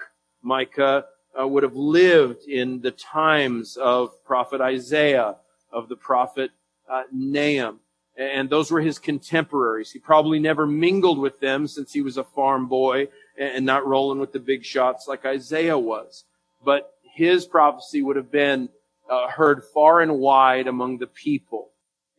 Micah 0.42 1.06
uh, 1.38 1.46
would 1.46 1.64
have 1.64 1.74
lived 1.74 2.44
in 2.44 2.80
the 2.80 2.92
times 2.92 3.76
of 3.76 4.22
prophet 4.24 4.60
Isaiah, 4.60 5.36
of 5.72 5.88
the 5.88 5.96
prophet 5.96 6.52
uh, 6.88 7.02
Nahum. 7.12 7.80
And 8.16 8.48
those 8.48 8.70
were 8.70 8.80
his 8.80 8.98
contemporaries. 8.98 9.90
He 9.90 9.98
probably 9.98 10.38
never 10.38 10.66
mingled 10.66 11.18
with 11.18 11.40
them 11.40 11.66
since 11.66 11.92
he 11.92 12.00
was 12.00 12.16
a 12.16 12.24
farm 12.24 12.68
boy 12.68 13.08
and 13.36 13.66
not 13.66 13.86
rolling 13.86 14.20
with 14.20 14.32
the 14.32 14.38
big 14.38 14.64
shots 14.64 15.08
like 15.08 15.24
Isaiah 15.24 15.78
was. 15.78 16.24
But 16.64 16.92
his 17.02 17.44
prophecy 17.44 18.02
would 18.02 18.16
have 18.16 18.30
been 18.30 18.68
uh, 19.10 19.28
heard 19.28 19.64
far 19.64 20.00
and 20.00 20.18
wide 20.18 20.68
among 20.68 20.98
the 20.98 21.06
people. 21.06 21.70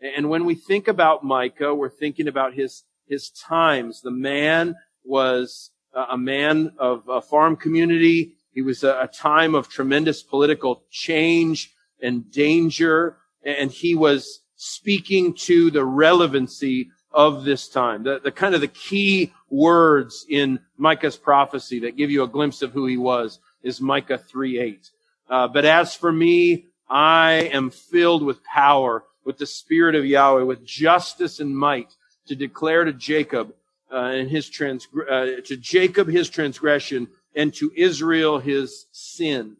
And 0.02 0.30
when 0.30 0.46
we 0.46 0.56
think 0.56 0.88
about 0.88 1.24
Micah, 1.24 1.74
we're 1.74 1.90
thinking 1.90 2.28
about 2.28 2.54
his, 2.54 2.84
his 3.08 3.30
times. 3.30 4.02
The 4.02 4.12
man 4.12 4.76
was 5.04 5.72
a 5.94 6.18
man 6.18 6.74
of 6.78 7.08
a 7.08 7.22
farm 7.22 7.56
community. 7.56 8.34
He 8.52 8.62
was 8.62 8.84
a, 8.84 9.00
a 9.02 9.08
time 9.08 9.56
of 9.56 9.70
tremendous 9.70 10.22
political 10.22 10.84
change 10.92 11.74
and 12.02 12.30
danger. 12.32 13.18
And 13.44 13.72
he 13.72 13.96
was 13.96 14.42
speaking 14.56 15.34
to 15.34 15.72
the 15.72 15.84
relevancy 15.84 16.90
of 17.12 17.46
this 17.46 17.70
time. 17.70 18.04
The, 18.04 18.20
the 18.20 18.32
kind 18.32 18.54
of 18.54 18.62
the 18.62 18.68
key 18.68 19.34
words 19.50 20.26
in 20.30 20.60
Micah's 20.78 21.16
prophecy 21.16 21.80
that 21.80 21.96
give 21.96 22.12
you 22.12 22.24
a 22.24 22.28
glimpse 22.28 22.62
of 22.62 22.72
who 22.72 22.86
he 22.86 22.98
was 22.98 23.40
is 23.64 23.82
Micah 23.82 24.18
3 24.18 24.60
8. 24.60 24.92
Uh, 25.30 25.48
but 25.48 25.66
as 25.66 25.96
for 25.96 26.12
me, 26.12 26.66
I 26.90 27.50
am 27.52 27.70
filled 27.70 28.24
with 28.24 28.44
power, 28.44 29.06
with 29.24 29.38
the 29.38 29.46
spirit 29.46 29.96
of 29.96 30.06
Yahweh, 30.06 30.44
with 30.44 30.66
justice 30.66 31.40
and 31.40 31.58
might 31.58 31.94
to 32.28 32.36
declare 32.36 32.84
to 32.84 32.94
Jacob 32.94 33.54
uh, 33.92 33.98
and 33.98 34.30
his 34.30 34.50
trans 34.50 34.88
uh, 35.10 35.26
to 35.46 35.58
Jacob 35.58 36.08
his 36.08 36.30
transgression 36.30 37.08
and 37.36 37.54
to 37.56 37.72
Israel 37.76 38.40
his 38.40 38.88
sin. 38.92 39.58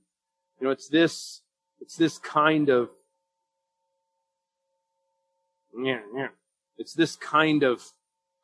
You 0.60 0.68
know, 0.68 0.72
it's 0.72 0.90
this 0.90 1.42
it's 1.80 1.96
this 1.96 2.18
kind 2.18 2.70
of. 2.70 2.90
It's 6.78 6.94
this 6.94 7.16
kind 7.16 7.64
of 7.64 7.84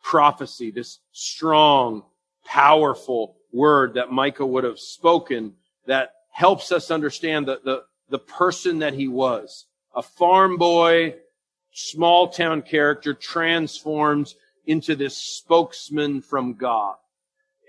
prophecy, 0.03 0.71
this 0.71 0.99
strong, 1.11 2.03
powerful 2.45 3.37
word 3.51 3.93
that 3.95 4.11
Micah 4.11 4.45
would 4.45 4.63
have 4.63 4.79
spoken 4.79 5.53
that 5.85 6.13
helps 6.31 6.71
us 6.71 6.91
understand 6.91 7.47
the, 7.47 7.59
the, 7.63 7.83
the 8.09 8.19
person 8.19 8.79
that 8.79 8.93
he 8.93 9.07
was. 9.07 9.65
A 9.95 10.01
farm 10.01 10.57
boy, 10.57 11.15
small 11.71 12.29
town 12.29 12.61
character 12.61 13.13
transformed 13.13 14.33
into 14.65 14.95
this 14.95 15.17
spokesman 15.17 16.21
from 16.21 16.53
God. 16.53 16.95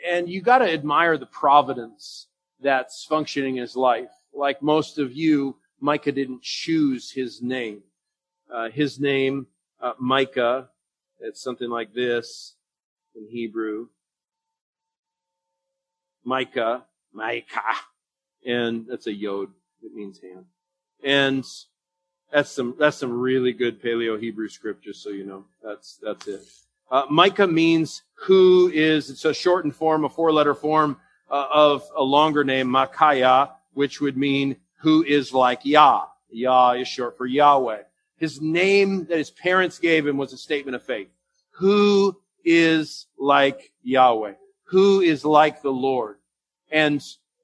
And 0.06 0.28
you 0.28 0.40
gotta 0.40 0.70
admire 0.70 1.18
the 1.18 1.26
providence 1.26 2.28
that's 2.60 3.04
functioning 3.04 3.56
in 3.56 3.62
his 3.62 3.76
life. 3.76 4.10
Like 4.32 4.62
most 4.62 4.98
of 4.98 5.12
you, 5.12 5.56
Micah 5.80 6.12
didn't 6.12 6.42
choose 6.42 7.10
his 7.10 7.42
name. 7.42 7.82
Uh, 8.52 8.68
his 8.70 9.00
name 9.00 9.46
uh, 9.82 9.92
Micah. 9.98 10.68
It's 11.20 11.42
something 11.42 11.68
like 11.68 11.92
this 11.92 12.54
in 13.14 13.28
Hebrew. 13.28 13.88
Micah, 16.24 16.84
Micah, 17.12 17.76
and 18.46 18.86
that's 18.88 19.06
a 19.06 19.12
yod. 19.12 19.48
It 19.82 19.94
means 19.94 20.20
hand. 20.20 20.44
And 21.04 21.44
that's 22.32 22.50
some 22.50 22.76
that's 22.78 22.96
some 22.96 23.12
really 23.12 23.52
good 23.52 23.82
Paleo 23.82 24.18
Hebrew 24.18 24.48
scripture. 24.48 24.92
so 24.92 25.10
you 25.10 25.24
know. 25.24 25.44
That's 25.62 25.98
that's 26.02 26.26
it. 26.28 26.42
Uh, 26.90 27.04
Micah 27.10 27.46
means 27.46 28.02
who 28.14 28.70
is. 28.72 29.10
It's 29.10 29.24
a 29.24 29.34
shortened 29.34 29.74
form, 29.74 30.04
a 30.04 30.08
four-letter 30.08 30.54
form 30.54 30.98
uh, 31.30 31.46
of 31.52 31.88
a 31.96 32.02
longer 32.02 32.44
name, 32.44 32.68
Micaiah, 32.68 33.50
which 33.72 34.00
would 34.00 34.16
mean 34.16 34.56
who 34.78 35.02
is 35.04 35.32
like 35.32 35.64
Yah. 35.64 36.04
Yah 36.30 36.72
is 36.72 36.88
short 36.88 37.16
for 37.16 37.26
Yahweh. 37.26 37.82
His 38.16 38.40
name 38.40 39.06
that 39.06 39.18
his 39.18 39.30
parents 39.30 39.78
gave 39.78 40.06
him 40.06 40.16
was 40.16 40.32
a 40.32 40.38
statement 40.38 40.76
of 40.76 40.82
faith. 40.82 41.08
Who 41.52 42.20
is 42.44 43.06
like 43.18 43.72
Yahweh? 43.82 44.34
Who 44.64 45.00
is 45.00 45.24
like 45.24 45.62
the 45.62 45.72
Lord? 45.72 46.18
And 46.70 47.02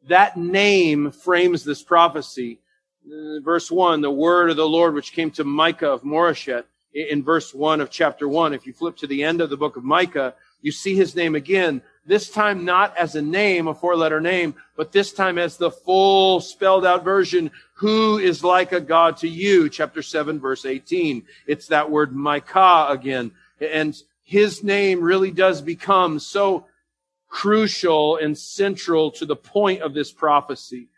that 0.08 0.36
name 0.36 1.10
frames 1.10 1.64
this 1.64 1.82
prophecy. 1.82 2.60
Uh, 3.06 3.40
verse 3.40 3.70
1, 3.70 4.00
the 4.00 4.10
word 4.10 4.50
of 4.50 4.56
the 4.56 4.68
Lord 4.68 4.94
which 4.94 5.12
came 5.12 5.30
to 5.32 5.44
Micah 5.44 5.90
of 5.90 6.02
Moresheth 6.02 6.64
in 6.92 7.22
verse 7.22 7.54
1 7.54 7.80
of 7.80 7.90
chapter 7.90 8.28
1. 8.28 8.54
If 8.54 8.66
you 8.66 8.72
flip 8.72 8.96
to 8.98 9.06
the 9.06 9.22
end 9.22 9.40
of 9.40 9.50
the 9.50 9.56
book 9.56 9.76
of 9.76 9.84
Micah, 9.84 10.34
you 10.62 10.72
see 10.72 10.94
his 10.94 11.14
name 11.14 11.34
again. 11.34 11.82
This 12.08 12.30
time 12.30 12.64
not 12.64 12.96
as 12.96 13.16
a 13.16 13.20
name, 13.20 13.68
a 13.68 13.74
four 13.74 13.94
letter 13.94 14.18
name, 14.18 14.54
but 14.76 14.92
this 14.92 15.12
time 15.12 15.36
as 15.36 15.58
the 15.58 15.70
full 15.70 16.40
spelled 16.40 16.86
out 16.86 17.04
version. 17.04 17.50
Who 17.74 18.16
is 18.16 18.42
like 18.42 18.72
a 18.72 18.80
God 18.80 19.18
to 19.18 19.28
you? 19.28 19.68
Chapter 19.68 20.00
7 20.00 20.40
verse 20.40 20.64
18. 20.64 21.24
It's 21.46 21.66
that 21.66 21.90
word 21.90 22.16
Micah 22.16 22.86
again. 22.88 23.32
And 23.60 23.94
his 24.22 24.64
name 24.64 25.02
really 25.02 25.30
does 25.30 25.60
become 25.60 26.18
so 26.18 26.64
crucial 27.28 28.16
and 28.16 28.38
central 28.38 29.10
to 29.10 29.26
the 29.26 29.36
point 29.36 29.82
of 29.82 29.92
this 29.92 30.10
prophecy. 30.10 30.88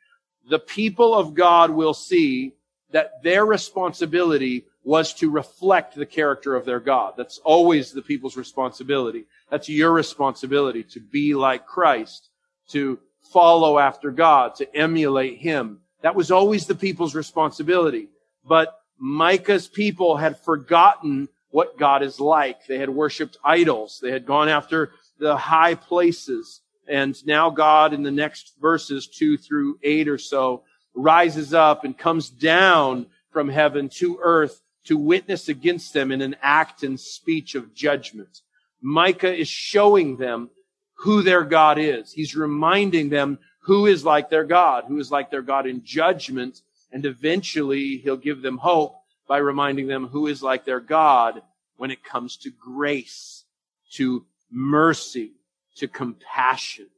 The 0.48 0.60
people 0.60 1.12
of 1.12 1.34
God 1.34 1.72
will 1.72 1.92
see 1.92 2.52
that 2.92 3.20
their 3.24 3.44
responsibility 3.44 4.64
was 4.82 5.12
to 5.14 5.30
reflect 5.30 5.94
the 5.94 6.06
character 6.06 6.56
of 6.56 6.64
their 6.64 6.80
God. 6.80 7.14
That's 7.16 7.38
always 7.38 7.92
the 7.92 8.02
people's 8.02 8.36
responsibility. 8.36 9.26
That's 9.50 9.68
your 9.68 9.92
responsibility 9.92 10.84
to 10.84 11.00
be 11.00 11.34
like 11.34 11.66
Christ, 11.66 12.30
to 12.70 12.98
follow 13.32 13.78
after 13.78 14.10
God, 14.10 14.54
to 14.56 14.76
emulate 14.76 15.38
Him. 15.38 15.80
That 16.02 16.14
was 16.14 16.30
always 16.30 16.66
the 16.66 16.74
people's 16.74 17.14
responsibility. 17.14 18.08
But 18.46 18.74
Micah's 18.98 19.68
people 19.68 20.16
had 20.16 20.38
forgotten 20.38 21.28
what 21.50 21.78
God 21.78 22.02
is 22.02 22.20
like. 22.20 22.66
They 22.66 22.78
had 22.78 22.90
worshiped 22.90 23.36
idols. 23.44 23.98
They 24.02 24.12
had 24.12 24.24
gone 24.24 24.48
after 24.48 24.92
the 25.18 25.36
high 25.36 25.74
places. 25.74 26.62
And 26.88 27.14
now 27.26 27.50
God 27.50 27.92
in 27.92 28.02
the 28.02 28.10
next 28.10 28.54
verses 28.60 29.06
two 29.06 29.36
through 29.36 29.78
eight 29.82 30.08
or 30.08 30.18
so 30.18 30.62
rises 30.94 31.52
up 31.54 31.84
and 31.84 31.96
comes 31.96 32.30
down 32.30 33.06
from 33.30 33.48
heaven 33.48 33.88
to 33.88 34.18
earth 34.22 34.60
to 34.90 34.98
witness 34.98 35.48
against 35.48 35.94
them 35.94 36.10
in 36.10 36.20
an 36.20 36.34
act 36.42 36.82
and 36.82 36.98
speech 36.98 37.54
of 37.54 37.72
judgment. 37.72 38.40
Micah 38.82 39.32
is 39.32 39.46
showing 39.46 40.16
them 40.16 40.50
who 40.94 41.22
their 41.22 41.44
God 41.44 41.78
is. 41.78 42.12
He's 42.12 42.34
reminding 42.34 43.08
them 43.08 43.38
who 43.60 43.86
is 43.86 44.04
like 44.04 44.30
their 44.30 44.42
God, 44.42 44.86
who 44.88 44.98
is 44.98 45.12
like 45.12 45.30
their 45.30 45.42
God 45.42 45.68
in 45.68 45.84
judgment. 45.84 46.62
And 46.90 47.06
eventually 47.06 47.98
he'll 47.98 48.16
give 48.16 48.42
them 48.42 48.58
hope 48.58 48.96
by 49.28 49.38
reminding 49.38 49.86
them 49.86 50.08
who 50.08 50.26
is 50.26 50.42
like 50.42 50.64
their 50.64 50.80
God 50.80 51.40
when 51.76 51.92
it 51.92 52.02
comes 52.02 52.36
to 52.38 52.50
grace, 52.50 53.44
to 53.92 54.26
mercy, 54.50 55.34
to 55.76 55.86
compassion. 55.86 56.88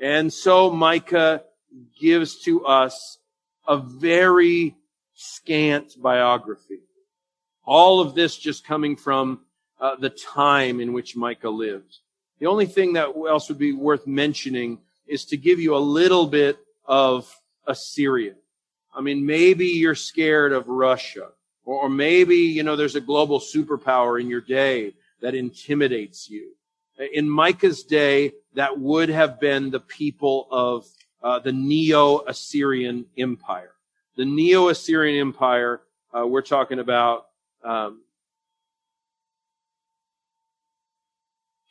And 0.00 0.32
so 0.32 0.70
Micah 0.70 1.42
gives 2.00 2.38
to 2.42 2.64
us 2.64 3.18
a 3.66 3.76
very 3.76 4.76
scant 5.14 6.00
biography. 6.00 6.78
All 7.64 8.00
of 8.00 8.14
this 8.14 8.36
just 8.36 8.66
coming 8.66 8.96
from 8.96 9.40
uh, 9.80 9.96
the 9.96 10.10
time 10.10 10.80
in 10.80 10.92
which 10.92 11.16
Micah 11.16 11.50
lived. 11.50 11.98
The 12.38 12.46
only 12.46 12.66
thing 12.66 12.94
that 12.94 13.08
else 13.14 13.48
would 13.48 13.58
be 13.58 13.72
worth 13.72 14.06
mentioning 14.06 14.78
is 15.06 15.24
to 15.26 15.36
give 15.36 15.60
you 15.60 15.76
a 15.76 15.78
little 15.78 16.26
bit 16.26 16.58
of 16.86 17.32
Assyria. 17.66 18.34
I 18.94 19.00
mean, 19.00 19.24
maybe 19.26 19.66
you're 19.66 19.94
scared 19.94 20.52
of 20.52 20.68
Russia, 20.68 21.28
or, 21.64 21.88
maybe, 21.88 22.36
you 22.36 22.62
know, 22.62 22.76
there's 22.76 22.94
a 22.96 23.00
global 23.00 23.40
superpower 23.40 24.20
in 24.20 24.28
your 24.28 24.42
day 24.42 24.92
that 25.20 25.34
intimidates 25.34 26.28
you. 26.28 26.52
In 27.12 27.28
Micah's 27.28 27.82
day, 27.82 28.32
that 28.54 28.78
would 28.78 29.08
have 29.08 29.40
been 29.40 29.70
the 29.70 29.80
people 29.80 30.46
of 30.50 30.86
uh, 31.22 31.38
the 31.38 31.52
Neo-Assyrian 31.52 33.06
Empire. 33.16 33.72
The 34.16 34.26
Neo-Assyrian 34.26 35.18
Empire, 35.18 35.80
uh, 36.16 36.26
we're 36.26 36.42
talking 36.42 36.78
about 36.78 37.26
um, 37.64 38.02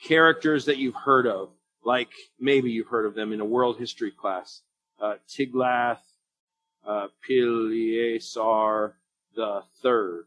characters 0.03 0.65
that 0.65 0.77
you've 0.77 0.95
heard 0.95 1.27
of, 1.27 1.49
like 1.86 2.10
maybe 2.39 2.71
you've 2.71 2.88
heard 2.88 3.06
of 3.06 3.15
them 3.15 3.32
in 3.32 3.39
a 3.39 3.45
world 3.45 3.77
history 3.77 4.12
class. 4.12 4.62
Uh, 5.01 5.15
Tiglath, 5.29 5.99
uh, 6.86 7.08
Pileser 7.27 8.93
the 9.36 9.63
third. 9.82 10.25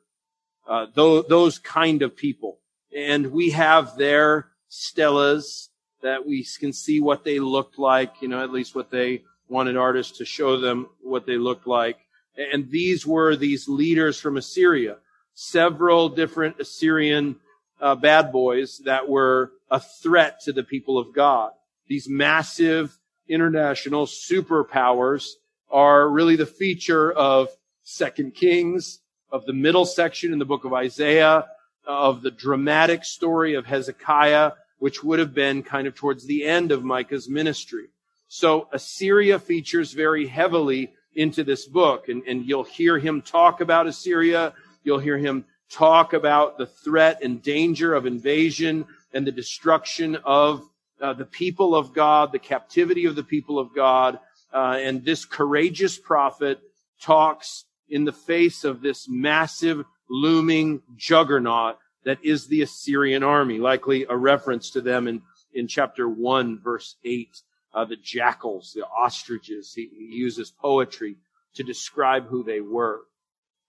Uh, 0.69 0.87
those, 0.95 1.27
those 1.29 1.59
kind 1.59 2.03
of 2.03 2.17
people. 2.17 2.59
And 2.97 3.33
we 3.33 3.51
have 3.51 3.97
their 3.97 4.49
stelas 4.71 5.69
that 6.03 6.27
we 6.27 6.47
can 6.59 6.73
see 6.73 7.01
what 7.01 7.25
they 7.25 7.39
looked 7.39 7.79
like, 7.79 8.15
you 8.21 8.29
know, 8.29 8.43
at 8.43 8.53
least 8.53 8.75
what 8.75 8.91
they 8.91 9.23
wanted 9.49 9.77
artists 9.77 10.19
to 10.19 10.25
show 10.25 10.59
them 10.59 10.89
what 11.03 11.27
they 11.27 11.37
looked 11.37 11.67
like. 11.67 11.99
And 12.37 12.71
these 12.71 13.07
were 13.07 13.37
these 13.37 13.69
leaders 13.69 14.21
from 14.21 14.37
Assyria. 14.37 14.99
Several 15.39 16.09
different 16.09 16.59
Assyrian 16.59 17.37
uh, 17.79 17.95
bad 17.95 18.33
boys 18.33 18.79
that 18.87 19.07
were 19.07 19.53
a 19.71 19.79
threat 19.79 20.41
to 20.45 20.53
the 20.53 20.63
people 20.63 20.99
of 20.99 21.15
God. 21.15 21.53
These 21.89 22.09
massive 22.09 22.99
international 23.29 24.07
superpowers 24.07 25.33
are 25.71 26.09
really 26.09 26.37
the 26.37 26.47
feature 26.47 27.13
of 27.13 27.51
Second 27.83 28.35
Kings, 28.35 29.01
of 29.31 29.45
the 29.45 29.53
middle 29.53 29.85
section 29.85 30.33
in 30.33 30.39
the 30.39 30.47
book 30.47 30.65
of 30.65 30.73
Isaiah, 30.73 31.47
of 31.87 32.23
the 32.23 32.31
dramatic 32.31 33.05
story 33.05 33.57
of 33.57 33.67
Hezekiah, 33.67 34.53
which 34.79 35.05
would 35.05 35.19
have 35.19 35.35
been 35.35 35.63
kind 35.63 35.87
of 35.87 35.95
towards 35.95 36.25
the 36.25 36.47
end 36.47 36.73
of 36.73 36.83
Micah's 36.83 37.29
ministry. 37.29 37.89
So 38.29 38.69
Assyria 38.73 39.39
features 39.39 39.93
very 39.93 40.27
heavily 40.27 40.95
into 41.15 41.45
this 41.45 41.67
book, 41.67 42.09
and, 42.09 42.23
and 42.27 42.47
you'll 42.47 42.65
hear 42.65 42.99
him 42.99 43.21
talk 43.21 43.61
about 43.61 43.87
Assyria. 43.87 44.55
You'll 44.87 45.01
hear 45.01 45.19
him 45.19 45.45
talk 45.69 46.13
about 46.13 46.59
the 46.59 46.67
threat 46.67 47.19
and 47.21 47.43
danger 47.43 47.93
of 47.93 48.07
invasion 48.07 48.87
and 49.13 49.27
the 49.27 49.33
destruction 49.33 50.15
of 50.25 50.65
uh, 51.01 51.13
the 51.13 51.25
people 51.25 51.75
of 51.75 51.93
God, 51.93 52.31
the 52.31 52.39
captivity 52.39 53.05
of 53.07 53.17
the 53.17 53.25
people 53.25 53.59
of 53.59 53.75
God. 53.75 54.21
Uh, 54.55 54.79
and 54.81 55.05
this 55.05 55.25
courageous 55.25 55.99
prophet 55.99 56.61
talks 57.03 57.65
in 57.89 58.05
the 58.05 58.13
face 58.13 58.63
of 58.63 58.81
this 58.81 59.09
massive 59.09 59.85
looming 60.09 60.81
juggernaut 60.95 61.79
that 62.05 62.25
is 62.25 62.47
the 62.47 62.63
Assyrian 62.63 63.25
army, 63.25 63.59
likely 63.59 64.07
a 64.09 64.17
reference 64.17 64.71
to 64.71 64.81
them 64.81 65.09
in, 65.09 65.21
in 65.53 65.67
chapter 65.67 66.09
1, 66.09 66.61
verse 66.63 66.95
8. 67.05 67.43
Uh, 67.75 67.85
the 67.85 67.97
jackals, 67.97 68.73
the 68.73 68.87
ostriches. 68.87 69.73
He, 69.75 69.91
he 69.93 70.17
uses 70.17 70.53
poetry 70.53 71.17
to 71.57 71.65
describe 71.65 72.29
who 72.29 72.45
they 72.45 72.61
were. 72.61 73.01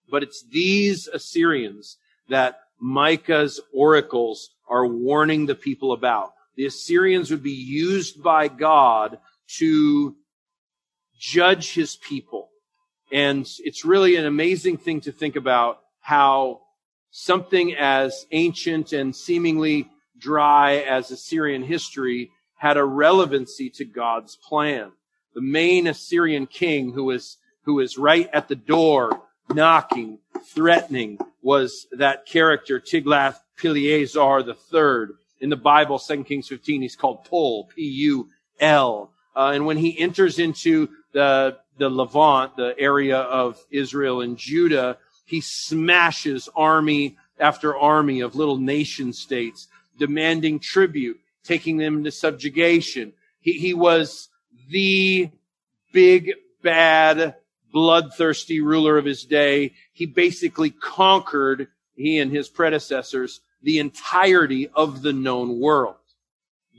But 0.10 0.24
it's 0.24 0.44
these 0.50 1.08
Assyrians 1.08 1.98
that 2.30 2.60
Micah's 2.80 3.60
oracles 3.74 4.50
are 4.70 4.86
warning 4.86 5.46
the 5.46 5.56
people 5.56 5.94
about. 5.94 6.34
The 6.56 6.66
Assyrians 6.66 7.32
would 7.32 7.44
be 7.44 7.52
used 7.52 8.22
by 8.22 8.48
God 8.48 9.20
to 9.58 10.16
judge 11.20 11.74
his 11.74 11.96
people. 11.96 12.50
And 13.12 13.50
it's 13.60 13.86
really 13.86 14.16
an 14.18 14.26
amazing 14.26 14.78
thing 14.78 15.02
to 15.02 15.12
think 15.12 15.36
about 15.36 15.80
how 16.02 16.62
something 17.12 17.76
as 17.76 18.26
ancient 18.32 18.92
and 18.92 19.16
seemingly 19.16 19.90
dry 20.20 20.78
as 20.78 21.12
Assyrian 21.12 21.64
history 21.64 22.32
had 22.56 22.78
a 22.78 22.84
relevancy 22.84 23.70
to 23.70 23.86
God's 23.86 24.36
plan. 24.36 24.92
The 25.36 25.42
main 25.42 25.88
Assyrian 25.88 26.48
king 26.48 26.92
who 26.92 27.06
was, 27.06 27.38
who 27.64 27.76
was 27.76 27.98
right 27.98 28.30
at 28.34 28.48
the 28.48 28.56
door 28.56 29.22
knocking, 29.54 30.20
threatening, 30.46 31.20
was 31.42 31.88
that 31.92 32.26
character 32.26 32.80
Tiglath-Pileser 32.80 34.46
III. 34.48 35.16
In 35.40 35.50
the 35.50 35.56
Bible, 35.56 36.00
2 36.00 36.24
Kings 36.24 36.48
15, 36.48 36.82
he's 36.82 36.96
called 36.96 37.24
Pul, 37.26 37.66
P-U-L. 37.76 39.12
Uh, 39.36 39.52
and 39.54 39.66
when 39.66 39.78
he 39.78 39.98
enters 40.00 40.40
into 40.40 40.90
the, 41.12 41.58
the 41.78 41.90
Levant, 41.90 42.56
the 42.56 42.74
area 42.78 43.20
of 43.20 43.64
Israel 43.70 44.22
and 44.22 44.38
Judah, 44.38 44.98
he 45.26 45.42
smashes 45.42 46.50
army 46.56 47.18
after 47.40 47.78
army 47.78 48.22
of 48.22 48.36
little 48.36 48.58
nation 48.58 49.14
states, 49.14 49.68
demanding 50.00 50.60
tribute, 50.60 51.20
taking 51.44 51.78
them 51.78 51.98
into 51.98 52.12
subjugation. 52.12 53.14
He, 53.42 53.54
he 53.54 53.74
was 53.74 54.30
the 54.70 55.30
big, 55.92 56.34
bad, 56.62 57.36
bloodthirsty 57.72 58.62
ruler 58.62 58.98
of 58.98 59.06
his 59.06 59.26
day. 59.26 59.74
He 59.94 60.06
basically 60.06 60.72
conquered, 60.72 61.68
he 61.96 62.20
and 62.20 62.32
his 62.32 62.50
predecessors, 62.50 63.42
the 63.62 63.80
entirety 63.80 64.70
of 64.70 65.02
the 65.02 65.14
known 65.14 65.60
world. 65.60 65.96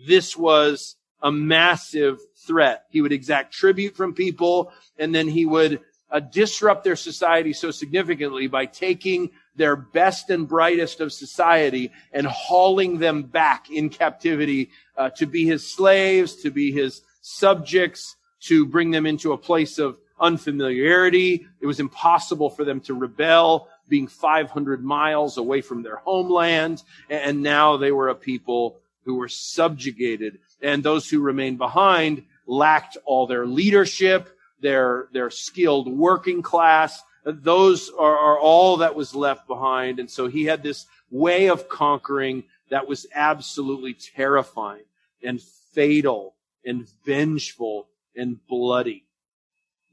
This 0.06 0.36
was 0.36 0.96
a 1.22 1.32
massive 1.32 2.20
threat. 2.46 2.84
He 2.90 3.02
would 3.02 3.12
exact 3.12 3.52
tribute 3.52 3.96
from 3.96 4.14
people 4.14 4.72
and 4.98 5.14
then 5.14 5.28
he 5.28 5.44
would 5.44 5.80
uh, 6.10 6.20
disrupt 6.20 6.84
their 6.84 6.96
society 6.96 7.52
so 7.52 7.70
significantly 7.70 8.46
by 8.46 8.66
taking 8.66 9.30
their 9.56 9.76
best 9.76 10.30
and 10.30 10.48
brightest 10.48 11.00
of 11.00 11.12
society 11.12 11.92
and 12.12 12.26
hauling 12.26 12.98
them 12.98 13.22
back 13.22 13.70
in 13.70 13.90
captivity 13.90 14.70
uh, 14.96 15.10
to 15.10 15.26
be 15.26 15.44
his 15.44 15.70
slaves, 15.70 16.36
to 16.36 16.50
be 16.50 16.72
his 16.72 17.02
subjects, 17.20 18.16
to 18.40 18.64
bring 18.64 18.90
them 18.90 19.04
into 19.04 19.32
a 19.32 19.38
place 19.38 19.78
of 19.78 19.98
unfamiliarity. 20.20 21.46
It 21.60 21.66
was 21.66 21.80
impossible 21.80 22.50
for 22.50 22.64
them 22.64 22.80
to 22.82 22.94
rebel, 22.94 23.68
being 23.88 24.06
500 24.06 24.84
miles 24.84 25.38
away 25.38 25.60
from 25.60 25.82
their 25.82 25.96
homeland. 25.96 26.82
And 27.08 27.42
now 27.42 27.76
they 27.76 27.92
were 27.92 28.08
a 28.08 28.14
people 28.14 28.78
who 29.04 29.16
were 29.16 29.28
subjugated. 29.28 30.38
And 30.60 30.82
those 30.82 31.08
who 31.08 31.20
remained 31.20 31.58
behind 31.58 32.24
lacked 32.46 32.96
all 33.04 33.26
their 33.26 33.46
leadership, 33.46 34.28
their, 34.60 35.08
their 35.12 35.30
skilled 35.30 35.88
working 35.88 36.42
class. 36.42 37.02
Those 37.24 37.90
are, 37.90 38.18
are 38.18 38.38
all 38.38 38.78
that 38.78 38.94
was 38.94 39.14
left 39.14 39.46
behind. 39.46 39.98
And 39.98 40.10
so 40.10 40.26
he 40.26 40.44
had 40.44 40.62
this 40.62 40.86
way 41.10 41.48
of 41.48 41.68
conquering 41.68 42.44
that 42.70 42.86
was 42.86 43.06
absolutely 43.14 43.94
terrifying 43.94 44.84
and 45.22 45.40
fatal 45.72 46.34
and 46.64 46.86
vengeful 47.04 47.88
and 48.16 48.38
bloody. 48.46 49.04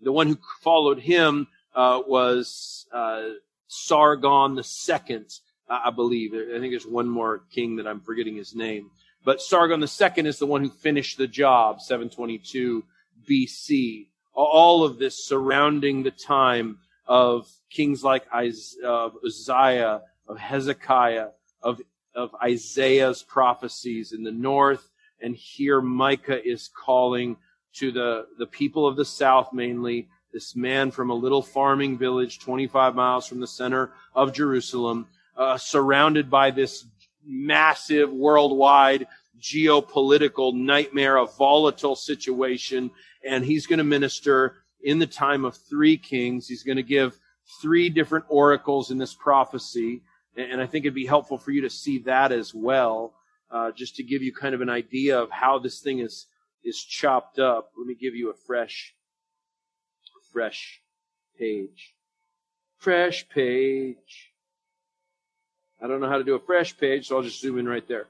The 0.01 0.11
one 0.11 0.27
who 0.27 0.37
followed 0.61 0.99
him 0.99 1.47
uh, 1.73 2.01
was 2.07 2.85
uh, 2.91 3.23
Sargon 3.67 4.57
II, 4.57 5.25
I 5.69 5.89
believe. 5.91 6.33
I 6.33 6.59
think 6.59 6.71
there's 6.71 6.85
one 6.85 7.09
more 7.09 7.43
king 7.51 7.77
that 7.77 7.87
I'm 7.87 8.01
forgetting 8.01 8.35
his 8.35 8.55
name. 8.55 8.91
But 9.23 9.41
Sargon 9.41 9.81
II 9.81 10.27
is 10.27 10.39
the 10.39 10.45
one 10.45 10.63
who 10.63 10.69
finished 10.69 11.17
the 11.17 11.27
job, 11.27 11.81
722 11.81 12.83
BC. 13.27 14.07
All 14.33 14.83
of 14.83 14.99
this 14.99 15.25
surrounding 15.25 16.03
the 16.03 16.11
time 16.11 16.77
of 17.07 17.49
kings 17.69 18.03
like 18.03 18.25
Uzziah, 18.33 20.01
of 20.27 20.37
Hezekiah, 20.37 21.29
of, 21.61 21.81
of 22.13 22.35
Isaiah's 22.43 23.23
prophecies 23.23 24.11
in 24.11 24.23
the 24.23 24.31
north. 24.31 24.89
And 25.21 25.35
here 25.35 25.81
Micah 25.81 26.45
is 26.47 26.67
calling 26.67 27.37
to 27.75 27.91
the, 27.91 28.27
the 28.37 28.47
people 28.47 28.87
of 28.87 28.95
the 28.95 29.05
South 29.05 29.53
mainly, 29.53 30.07
this 30.33 30.55
man 30.55 30.91
from 30.91 31.09
a 31.09 31.13
little 31.13 31.41
farming 31.41 31.97
village 31.97 32.39
25 32.39 32.95
miles 32.95 33.27
from 33.27 33.39
the 33.39 33.47
center 33.47 33.91
of 34.13 34.33
Jerusalem, 34.33 35.07
uh, 35.37 35.57
surrounded 35.57 36.29
by 36.29 36.51
this 36.51 36.85
massive 37.25 38.11
worldwide 38.11 39.07
geopolitical 39.39 40.53
nightmare, 40.53 41.17
a 41.17 41.25
volatile 41.25 41.95
situation. 41.95 42.91
And 43.27 43.43
he's 43.43 43.67
going 43.67 43.77
to 43.77 43.83
minister 43.83 44.55
in 44.83 44.99
the 44.99 45.07
time 45.07 45.45
of 45.45 45.55
three 45.55 45.97
kings. 45.97 46.47
He's 46.47 46.63
going 46.63 46.77
to 46.77 46.83
give 46.83 47.17
three 47.61 47.89
different 47.89 48.25
oracles 48.29 48.91
in 48.91 48.97
this 48.97 49.13
prophecy. 49.13 50.01
And 50.35 50.61
I 50.61 50.65
think 50.65 50.85
it'd 50.85 50.93
be 50.95 51.05
helpful 51.05 51.37
for 51.37 51.51
you 51.51 51.61
to 51.61 51.69
see 51.69 51.99
that 51.99 52.31
as 52.31 52.53
well, 52.53 53.13
uh, 53.51 53.71
just 53.71 53.95
to 53.97 54.03
give 54.03 54.21
you 54.21 54.33
kind 54.33 54.53
of 54.53 54.61
an 54.61 54.69
idea 54.69 55.17
of 55.19 55.31
how 55.31 55.59
this 55.59 55.79
thing 55.79 55.99
is 55.99 56.27
is 56.65 56.83
chopped 56.83 57.39
up. 57.39 57.71
Let 57.77 57.87
me 57.87 57.95
give 57.95 58.15
you 58.15 58.31
a 58.31 58.33
fresh, 58.33 58.93
fresh 60.33 60.81
page. 61.39 61.93
Fresh 62.77 63.29
page. 63.29 64.33
I 65.81 65.87
don't 65.87 66.01
know 66.01 66.09
how 66.09 66.17
to 66.17 66.23
do 66.23 66.35
a 66.35 66.39
fresh 66.39 66.77
page, 66.77 67.07
so 67.07 67.17
I'll 67.17 67.23
just 67.23 67.39
zoom 67.39 67.59
in 67.59 67.67
right 67.67 67.87
there. 67.87 68.07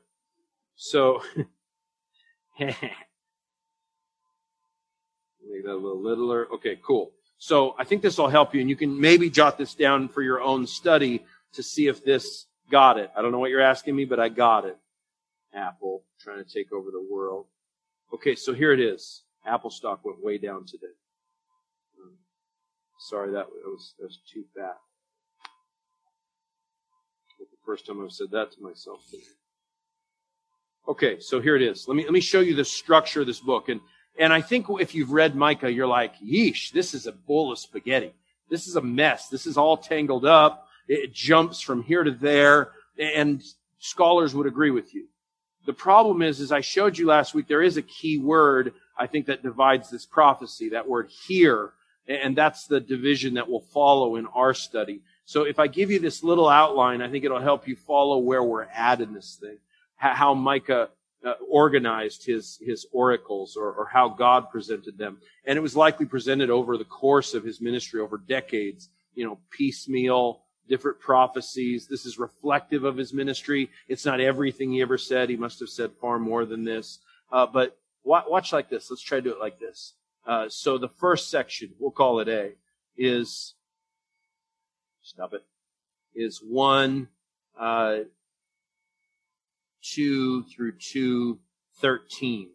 So, 0.75 1.21
make 2.59 2.75
that 5.63 5.71
a 5.71 5.75
little 5.75 6.01
littler. 6.01 6.47
Okay, 6.53 6.79
cool. 6.81 7.11
So 7.37 7.75
I 7.77 7.83
think 7.83 8.01
this 8.01 8.17
will 8.17 8.29
help 8.29 8.55
you, 8.55 8.61
and 8.61 8.69
you 8.69 8.75
can 8.75 8.99
maybe 8.99 9.29
jot 9.29 9.57
this 9.57 9.75
down 9.75 10.07
for 10.07 10.21
your 10.21 10.41
own 10.41 10.65
study 10.65 11.23
to 11.53 11.63
see 11.63 11.87
if 11.87 12.03
this 12.03 12.45
got 12.71 12.97
it. 12.97 13.11
I 13.15 13.21
don't 13.21 13.31
know 13.31 13.39
what 13.39 13.49
you're 13.49 13.61
asking 13.61 13.95
me, 13.95 14.05
but 14.05 14.19
I 14.19 14.29
got 14.29 14.65
it. 14.65 14.77
Apple 15.53 16.03
trying 16.19 16.43
to 16.43 16.49
take 16.49 16.71
over 16.71 16.91
the 16.91 17.05
world. 17.09 17.45
Okay, 18.15 18.34
so 18.34 18.54
here 18.54 18.71
it 18.71 18.80
is. 18.80 19.23
Apple 19.45 19.69
stock 19.69 20.06
went 20.06 20.23
way 20.23 20.38
down 20.38 20.65
today. 20.65 20.95
Um, 22.01 22.13
sorry, 22.97 23.30
that 23.34 23.45
was, 23.49 23.93
that 23.99 24.06
was 24.06 24.19
too 24.34 24.45
fat. 24.56 24.78
the 27.38 27.45
first 27.65 27.86
time 27.86 28.01
I've 28.01 28.13
said 28.13 28.32
that 28.32 28.54
to 28.54 28.62
myself. 28.62 29.01
Okay, 30.88 31.19
so 31.19 31.41
here 31.41 31.58
it 31.58 31.62
is. 31.62 31.89
Let 31.89 31.97
me 31.97 32.04
let 32.04 32.13
me 32.13 32.21
show 32.21 32.39
you 32.39 32.56
the 32.56 32.63
structure 32.63 33.19
of 33.19 33.28
this 33.28 33.41
book. 33.41 33.67
And 33.67 33.82
and 34.17 34.32
I 34.32 34.39
think 34.39 34.67
if 34.80 34.95
you've 34.95 35.12
read 35.12 35.36
Micah, 35.36 35.69
you're 35.69 35.86
like, 35.86 36.17
yeesh, 36.19 36.71
this 36.71 36.93
is 36.93 37.08
a 37.08 37.12
bowl 37.12 37.51
of 37.51 37.60
spaghetti. 37.60 38.13
This 38.49 38.65
is 38.65 38.78
a 38.78 38.82
mess. 38.82 39.28
This 39.28 39.45
is 39.45 39.58
all 39.58 39.75
tangled 39.75 40.25
up. 40.25 40.69
It 40.88 41.12
jumps 41.12 41.60
from 41.60 41.84
here 41.84 42.06
to 42.06 42.12
there. 42.12 42.71
And 42.97 43.43
scholars 43.80 44.34
would 44.34 44.47
agree 44.47 44.71
with 44.71 44.95
you. 44.95 45.08
The 45.65 45.73
problem 45.73 46.21
is, 46.21 46.39
as 46.41 46.51
I 46.51 46.62
showed 46.62 46.97
you 46.97 47.08
last 47.08 47.34
week, 47.34 47.47
there 47.47 47.63
is 47.63 47.78
a 47.78 47.82
key 47.82 48.17
word, 48.17 48.73
I 48.97 49.08
think, 49.08 49.25
that 49.28 49.43
divides 49.43 49.89
this 49.89 50.06
prophecy, 50.06 50.69
that 50.69 50.88
word 50.88 51.10
here. 51.28 51.73
And 52.08 52.36
that's 52.36 52.67
the 52.67 52.80
division 52.80 53.34
that 53.34 53.49
will 53.49 53.62
follow 53.62 54.15
in 54.15 54.28
our 54.28 54.54
study. 54.54 55.01
So 55.25 55.43
if 55.43 55.58
I 55.58 55.65
give 55.67 55.89
you 55.89 55.99
this 55.99 56.23
little 56.23 56.47
outline, 56.47 57.01
I 57.01 57.10
think 57.10 57.25
it'll 57.25 57.39
help 57.39 57.67
you 57.67 57.75
follow 57.75 58.19
where 58.19 58.43
we're 58.43 58.63
at 58.63 59.01
in 59.01 59.13
this 59.13 59.38
thing. 59.41 59.58
How 59.97 60.36
Micah 60.36 60.89
uh, 61.25 61.34
organized 61.49 62.23
his, 62.23 62.60
his 62.62 62.86
oracles 62.91 63.58
or, 63.58 63.71
or 63.71 63.88
how 63.91 64.10
God 64.10 64.51
presented 64.51 64.97
them. 64.97 65.17
And 65.45 65.58
it 65.58 65.62
was 65.62 65.75
likely 65.75 66.06
presented 66.06 66.51
over 66.51 66.78
the 66.78 66.86
course 66.86 67.34
of 67.34 67.43
his 67.43 67.60
ministry 67.60 67.99
over 67.99 68.19
decades, 68.19 68.89
you 69.15 69.25
know, 69.25 69.39
piecemeal, 69.49 70.43
different 70.67 70.99
prophecies. 70.99 71.88
This 71.88 72.06
is 72.06 72.17
reflective 72.17 72.84
of 72.84 72.97
his 72.97 73.13
ministry. 73.13 73.69
It's 73.88 74.06
not 74.06 74.19
everything 74.19 74.71
he 74.71 74.82
ever 74.82 74.97
said. 74.97 75.30
He 75.30 75.38
must 75.38 75.60
have 75.60 75.69
said 75.69 75.91
far 76.01 76.19
more 76.19 76.45
than 76.45 76.63
this. 76.63 76.99
Uh, 77.32 77.45
but 77.45 77.78
watch, 78.04 78.54
like 78.54 78.69
this. 78.69 78.89
Let's 78.89 79.01
try 79.01 79.17
to 79.19 79.21
do 79.21 79.32
it 79.32 79.39
like 79.39 79.60
this. 79.60 79.93
Uh, 80.25 80.49
so 80.49 80.78
the 80.78 80.89
first 80.89 81.30
section, 81.30 81.71
we'll 81.80 81.91
call 81.91 82.19
it 82.19 82.28
A, 82.28 82.54
is 82.97 83.56
stop 85.01 85.34
it. 85.34 85.43
Is 86.15 86.39
one, 86.39 87.10
uh, 87.60 87.99
two 89.82 90.43
through 90.43 90.73
two 90.80 91.39
thirteen, 91.82 92.49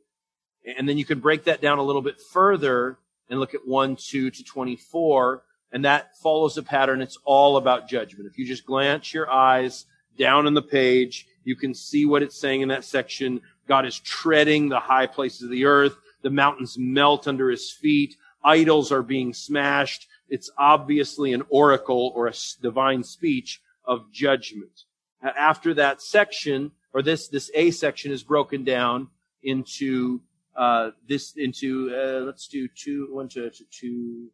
and 0.78 0.88
then 0.88 0.96
you 0.98 1.04
can 1.04 1.20
break 1.20 1.44
that 1.44 1.60
down 1.60 1.78
a 1.78 1.82
little 1.82 2.02
bit 2.02 2.20
further 2.32 2.98
and 3.28 3.38
look 3.38 3.54
at 3.54 3.66
one 3.66 3.96
two 3.96 4.30
to 4.30 4.42
twenty 4.42 4.76
four 4.76 5.42
and 5.72 5.84
that 5.84 6.16
follows 6.18 6.56
a 6.56 6.62
pattern. 6.62 7.00
It's 7.00 7.18
all 7.24 7.56
about 7.56 7.88
judgment. 7.88 8.28
If 8.30 8.38
you 8.38 8.46
just 8.46 8.66
glance 8.66 9.14
your 9.14 9.30
eyes 9.30 9.86
down 10.18 10.46
in 10.46 10.54
the 10.54 10.62
page, 10.62 11.26
you 11.44 11.56
can 11.56 11.74
see 11.74 12.04
what 12.04 12.22
it's 12.22 12.38
saying 12.38 12.60
in 12.60 12.68
that 12.68 12.84
section. 12.84 13.40
God 13.66 13.86
is 13.86 13.98
treading 14.00 14.68
the 14.68 14.80
high 14.80 15.06
places 15.06 15.42
of 15.42 15.50
the 15.50 15.64
earth. 15.64 15.96
The 16.22 16.30
mountains 16.30 16.76
melt 16.78 17.28
under 17.28 17.50
his 17.50 17.70
feet. 17.70 18.16
Idols 18.42 18.92
are 18.92 19.02
being 19.02 19.32
smashed. 19.32 20.08
It's 20.28 20.50
obviously 20.58 21.32
an 21.32 21.42
oracle 21.48 22.12
or 22.14 22.26
a 22.26 22.34
divine 22.60 23.04
speech 23.04 23.60
of 23.84 24.10
judgment. 24.12 24.84
After 25.22 25.74
that 25.74 26.00
section, 26.00 26.72
or 26.92 27.02
this, 27.02 27.28
this 27.28 27.50
A 27.54 27.70
section 27.70 28.12
is 28.12 28.22
broken 28.22 28.64
down 28.64 29.08
into, 29.42 30.20
uh, 30.56 30.90
this, 31.06 31.34
into, 31.36 31.94
uh, 31.94 32.24
let's 32.24 32.48
do 32.48 32.68
two, 32.68 33.08
one 33.10 33.28
to, 33.30 33.50
to 33.50 33.64
two, 33.70 34.30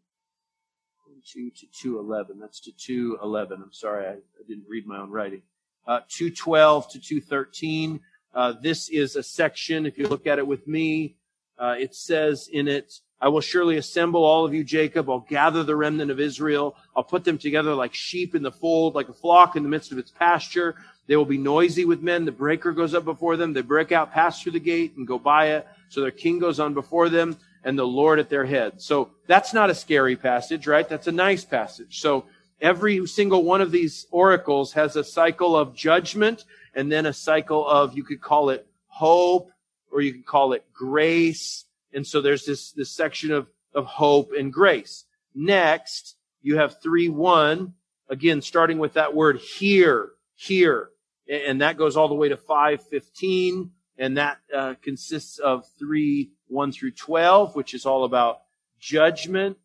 2 1.26 1.50
to 1.50 1.66
211. 1.72 2.38
That's 2.38 2.60
to 2.60 2.72
211. 2.72 3.60
I'm 3.62 3.72
sorry, 3.72 4.06
I, 4.06 4.12
I 4.12 4.42
didn't 4.46 4.66
read 4.68 4.86
my 4.86 4.98
own 4.98 5.10
writing. 5.10 5.42
Uh, 5.86 6.00
212 6.08 6.90
to 6.90 7.00
213. 7.00 8.00
Uh, 8.34 8.54
this 8.62 8.88
is 8.88 9.16
a 9.16 9.22
section, 9.22 9.86
if 9.86 9.98
you 9.98 10.06
look 10.06 10.26
at 10.26 10.38
it 10.38 10.46
with 10.46 10.66
me, 10.68 11.16
uh, 11.58 11.74
it 11.78 11.94
says 11.94 12.48
in 12.52 12.68
it, 12.68 13.00
I 13.20 13.28
will 13.28 13.40
surely 13.40 13.78
assemble 13.78 14.24
all 14.24 14.44
of 14.44 14.52
you, 14.52 14.62
Jacob. 14.62 15.08
I'll 15.08 15.20
gather 15.20 15.64
the 15.64 15.74
remnant 15.74 16.10
of 16.10 16.20
Israel. 16.20 16.76
I'll 16.94 17.02
put 17.02 17.24
them 17.24 17.38
together 17.38 17.74
like 17.74 17.94
sheep 17.94 18.34
in 18.34 18.42
the 18.42 18.52
fold, 18.52 18.94
like 18.94 19.08
a 19.08 19.14
flock 19.14 19.56
in 19.56 19.62
the 19.62 19.68
midst 19.70 19.90
of 19.90 19.98
its 19.98 20.10
pasture. 20.10 20.76
They 21.06 21.16
will 21.16 21.24
be 21.24 21.38
noisy 21.38 21.86
with 21.86 22.02
men. 22.02 22.26
The 22.26 22.32
breaker 22.32 22.72
goes 22.72 22.94
up 22.94 23.04
before 23.04 23.36
them. 23.36 23.54
They 23.54 23.62
break 23.62 23.90
out, 23.90 24.12
pass 24.12 24.42
through 24.42 24.52
the 24.52 24.60
gate, 24.60 24.96
and 24.96 25.06
go 25.06 25.18
by 25.18 25.52
it. 25.52 25.66
So 25.88 26.02
their 26.02 26.10
king 26.10 26.38
goes 26.38 26.60
on 26.60 26.74
before 26.74 27.08
them 27.08 27.38
and 27.66 27.76
the 27.76 27.86
Lord 27.86 28.20
at 28.20 28.30
their 28.30 28.46
head. 28.46 28.80
So 28.80 29.10
that's 29.26 29.52
not 29.52 29.70
a 29.70 29.74
scary 29.74 30.14
passage, 30.14 30.68
right? 30.68 30.88
That's 30.88 31.08
a 31.08 31.12
nice 31.12 31.44
passage. 31.44 32.00
So 32.00 32.26
every 32.60 33.04
single 33.08 33.42
one 33.42 33.60
of 33.60 33.72
these 33.72 34.06
oracles 34.12 34.72
has 34.74 34.94
a 34.94 35.02
cycle 35.02 35.56
of 35.56 35.74
judgment 35.74 36.44
and 36.74 36.92
then 36.92 37.06
a 37.06 37.12
cycle 37.12 37.66
of, 37.66 37.96
you 37.96 38.04
could 38.04 38.20
call 38.20 38.50
it 38.50 38.68
hope 38.86 39.50
or 39.90 40.00
you 40.00 40.12
could 40.12 40.26
call 40.26 40.52
it 40.52 40.64
grace. 40.72 41.64
And 41.92 42.06
so 42.06 42.20
there's 42.20 42.46
this, 42.46 42.70
this 42.70 42.92
section 42.92 43.32
of, 43.32 43.48
of 43.74 43.84
hope 43.84 44.30
and 44.38 44.52
grace. 44.52 45.04
Next, 45.34 46.14
you 46.42 46.58
have 46.58 46.80
three 46.80 47.08
one, 47.08 47.74
again, 48.08 48.42
starting 48.42 48.78
with 48.78 48.92
that 48.92 49.12
word 49.12 49.38
here, 49.38 50.10
here. 50.36 50.90
And 51.28 51.60
that 51.62 51.76
goes 51.76 51.96
all 51.96 52.06
the 52.06 52.14
way 52.14 52.28
to 52.28 52.36
515 52.36 53.72
and 53.98 54.18
that 54.18 54.38
uh, 54.54 54.74
consists 54.82 55.38
of 55.38 55.64
three 55.80 56.30
1 56.48 56.72
through 56.72 56.92
12, 56.92 57.54
which 57.54 57.74
is 57.74 57.86
all 57.86 58.04
about 58.04 58.42
judgment. 58.78 59.56